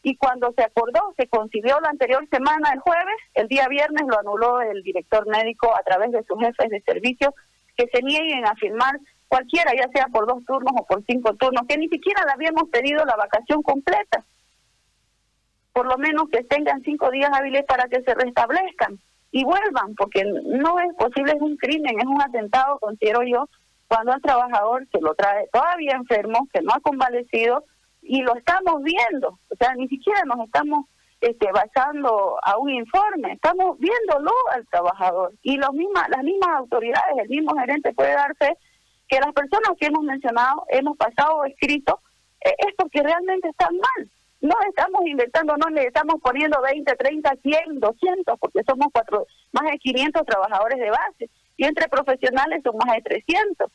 y 0.04 0.15
cuando 0.15 0.54
se 0.54 0.63
acordó, 0.63 1.13
se 1.17 1.28
concibió 1.28 1.80
la 1.82 1.89
anterior 1.89 2.26
semana, 2.30 2.72
el 2.74 2.80
jueves, 2.80 3.15
el 3.34 3.48
día 3.48 3.67
viernes 3.67 4.04
lo 4.08 4.19
anuló 4.19 4.62
el 4.62 4.82
director 4.84 5.28
médico 5.28 5.74
a 5.76 5.84
través 5.84 6.12
de 6.12 6.24
sus 6.24 6.39
jefes 6.39 6.69
de 6.69 6.82
servicio 6.82 7.34
que 7.76 7.88
se 7.91 8.02
nieguen 8.04 8.45
a 8.45 8.56
firmar 8.56 9.00
cualquiera, 9.28 9.72
ya 9.76 9.89
sea 9.93 10.08
por 10.08 10.28
dos 10.28 10.43
turnos 10.45 10.74
o 10.78 10.86
por 10.86 11.04
cinco 11.06 11.34
turnos, 11.36 11.65
que 11.67 11.78
ni 11.78 11.88
siquiera 11.88 12.24
le 12.26 12.32
habíamos 12.32 12.69
pedido 12.69 13.04
la 13.06 13.15
vacación 13.15 13.62
completa. 13.62 14.24
Por 15.79 15.87
lo 15.87 15.97
menos 15.97 16.27
que 16.29 16.43
tengan 16.43 16.81
cinco 16.81 17.09
días 17.09 17.31
hábiles 17.33 17.63
para 17.63 17.87
que 17.87 18.01
se 18.01 18.13
restablezcan 18.13 18.99
y 19.31 19.45
vuelvan, 19.45 19.95
porque 19.95 20.25
no 20.25 20.77
es 20.77 20.93
posible, 20.97 21.31
es 21.31 21.41
un 21.41 21.55
crimen, 21.55 21.97
es 21.97 22.05
un 22.05 22.21
atentado, 22.21 22.79
considero 22.79 23.23
yo, 23.23 23.47
cuando 23.87 24.11
al 24.11 24.21
trabajador 24.21 24.85
se 24.91 24.99
lo 24.99 25.15
trae 25.15 25.47
todavía 25.53 25.93
enfermo, 25.93 26.49
que 26.51 26.61
no 26.61 26.73
ha 26.73 26.81
convalecido, 26.81 27.63
y 28.01 28.21
lo 28.23 28.35
estamos 28.35 28.83
viendo, 28.83 29.39
o 29.49 29.55
sea, 29.57 29.73
ni 29.75 29.87
siquiera 29.87 30.21
nos 30.25 30.45
estamos 30.45 30.83
este, 31.21 31.49
basando 31.49 32.35
a 32.43 32.57
un 32.57 32.71
informe, 32.71 33.31
estamos 33.31 33.79
viéndolo 33.79 34.31
al 34.53 34.67
trabajador, 34.67 35.31
y 35.43 35.55
los 35.55 35.71
mismas, 35.71 36.09
las 36.09 36.25
mismas 36.25 36.57
autoridades, 36.57 37.19
el 37.23 37.29
mismo 37.29 37.55
gerente 37.55 37.93
puede 37.93 38.15
darse 38.15 38.57
que 39.07 39.21
las 39.21 39.31
personas 39.31 39.77
que 39.79 39.85
hemos 39.85 40.03
mencionado, 40.03 40.65
hemos 40.67 40.97
pasado 40.97 41.45
escrito, 41.45 42.01
eh, 42.41 42.53
es 42.67 42.75
porque 42.77 43.01
realmente 43.01 43.47
están 43.47 43.77
mal. 43.77 44.11
No 44.41 44.56
estamos 44.69 45.02
inventando, 45.06 45.58
no 45.58 45.69
le 45.69 45.88
estamos 45.88 46.15
poniendo 46.21 46.62
20, 46.62 46.95
30, 46.95 47.36
100, 47.41 47.80
200, 47.80 48.39
porque 48.39 48.63
somos 48.63 48.88
cuatro, 48.93 49.28
más 49.52 49.69
de 49.69 49.78
500 49.78 50.25
trabajadores 50.25 50.80
de 50.80 50.89
base, 50.89 51.30
y 51.58 51.65
entre 51.65 51.89
profesionales 51.89 52.62
son 52.63 52.78
más 52.78 52.95
de 52.95 53.02
300. 53.02 53.69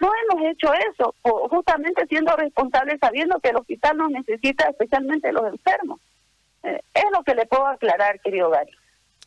No 0.00 0.10
hemos 0.22 0.44
hecho 0.50 0.72
eso, 0.92 1.14
justamente 1.22 2.06
siendo 2.06 2.34
responsables, 2.36 2.98
sabiendo 3.00 3.38
que 3.40 3.50
el 3.50 3.56
hospital 3.56 3.96
nos 3.98 4.10
necesita, 4.10 4.68
especialmente 4.68 5.32
los 5.32 5.46
enfermos. 5.46 6.00
Eh, 6.62 6.80
es 6.94 7.04
lo 7.12 7.22
que 7.22 7.34
le 7.34 7.46
puedo 7.46 7.66
aclarar, 7.66 8.20
querido 8.20 8.50
Gary. 8.50 8.72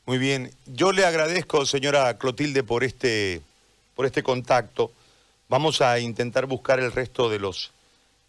Muy 0.05 0.17
bien. 0.17 0.51
Yo 0.65 0.91
le 0.91 1.05
agradezco, 1.05 1.65
señora 1.65 2.17
Clotilde, 2.17 2.63
por 2.63 2.83
este, 2.83 3.41
por 3.95 4.05
este 4.05 4.23
contacto. 4.23 4.91
Vamos 5.47 5.81
a 5.81 5.99
intentar 5.99 6.45
buscar 6.45 6.79
el 6.79 6.91
resto 6.91 7.29
de 7.29 7.39
los, 7.39 7.71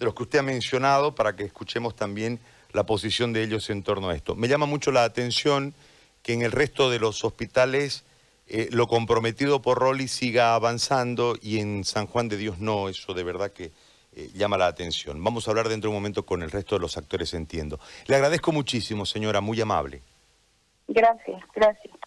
de 0.00 0.06
los 0.06 0.14
que 0.14 0.24
usted 0.24 0.38
ha 0.40 0.42
mencionado 0.42 1.14
para 1.14 1.36
que 1.36 1.44
escuchemos 1.44 1.94
también 1.94 2.40
la 2.72 2.84
posición 2.84 3.32
de 3.32 3.42
ellos 3.42 3.68
en 3.70 3.82
torno 3.82 4.08
a 4.08 4.16
esto. 4.16 4.34
Me 4.34 4.48
llama 4.48 4.66
mucho 4.66 4.90
la 4.90 5.04
atención 5.04 5.74
que 6.22 6.32
en 6.32 6.42
el 6.42 6.52
resto 6.52 6.90
de 6.90 6.98
los 6.98 7.22
hospitales 7.22 8.04
eh, 8.48 8.68
lo 8.72 8.88
comprometido 8.88 9.60
por 9.62 9.78
Rolly 9.78 10.08
siga 10.08 10.54
avanzando 10.54 11.36
y 11.40 11.58
en 11.58 11.84
San 11.84 12.06
Juan 12.06 12.28
de 12.28 12.38
Dios 12.38 12.58
no, 12.58 12.88
eso 12.88 13.12
de 13.12 13.22
verdad 13.22 13.52
que 13.52 13.72
eh, 14.16 14.30
llama 14.34 14.56
la 14.56 14.66
atención. 14.66 15.22
Vamos 15.22 15.46
a 15.46 15.50
hablar 15.50 15.68
dentro 15.68 15.88
de 15.90 15.94
un 15.94 16.02
momento 16.02 16.24
con 16.24 16.42
el 16.42 16.50
resto 16.50 16.76
de 16.76 16.80
los 16.80 16.96
actores, 16.96 17.34
entiendo. 17.34 17.78
Le 18.06 18.16
agradezco 18.16 18.52
muchísimo, 18.52 19.04
señora, 19.04 19.40
muy 19.40 19.60
amable. 19.60 20.02
Gracias, 20.88 21.42
gracias. 21.54 21.99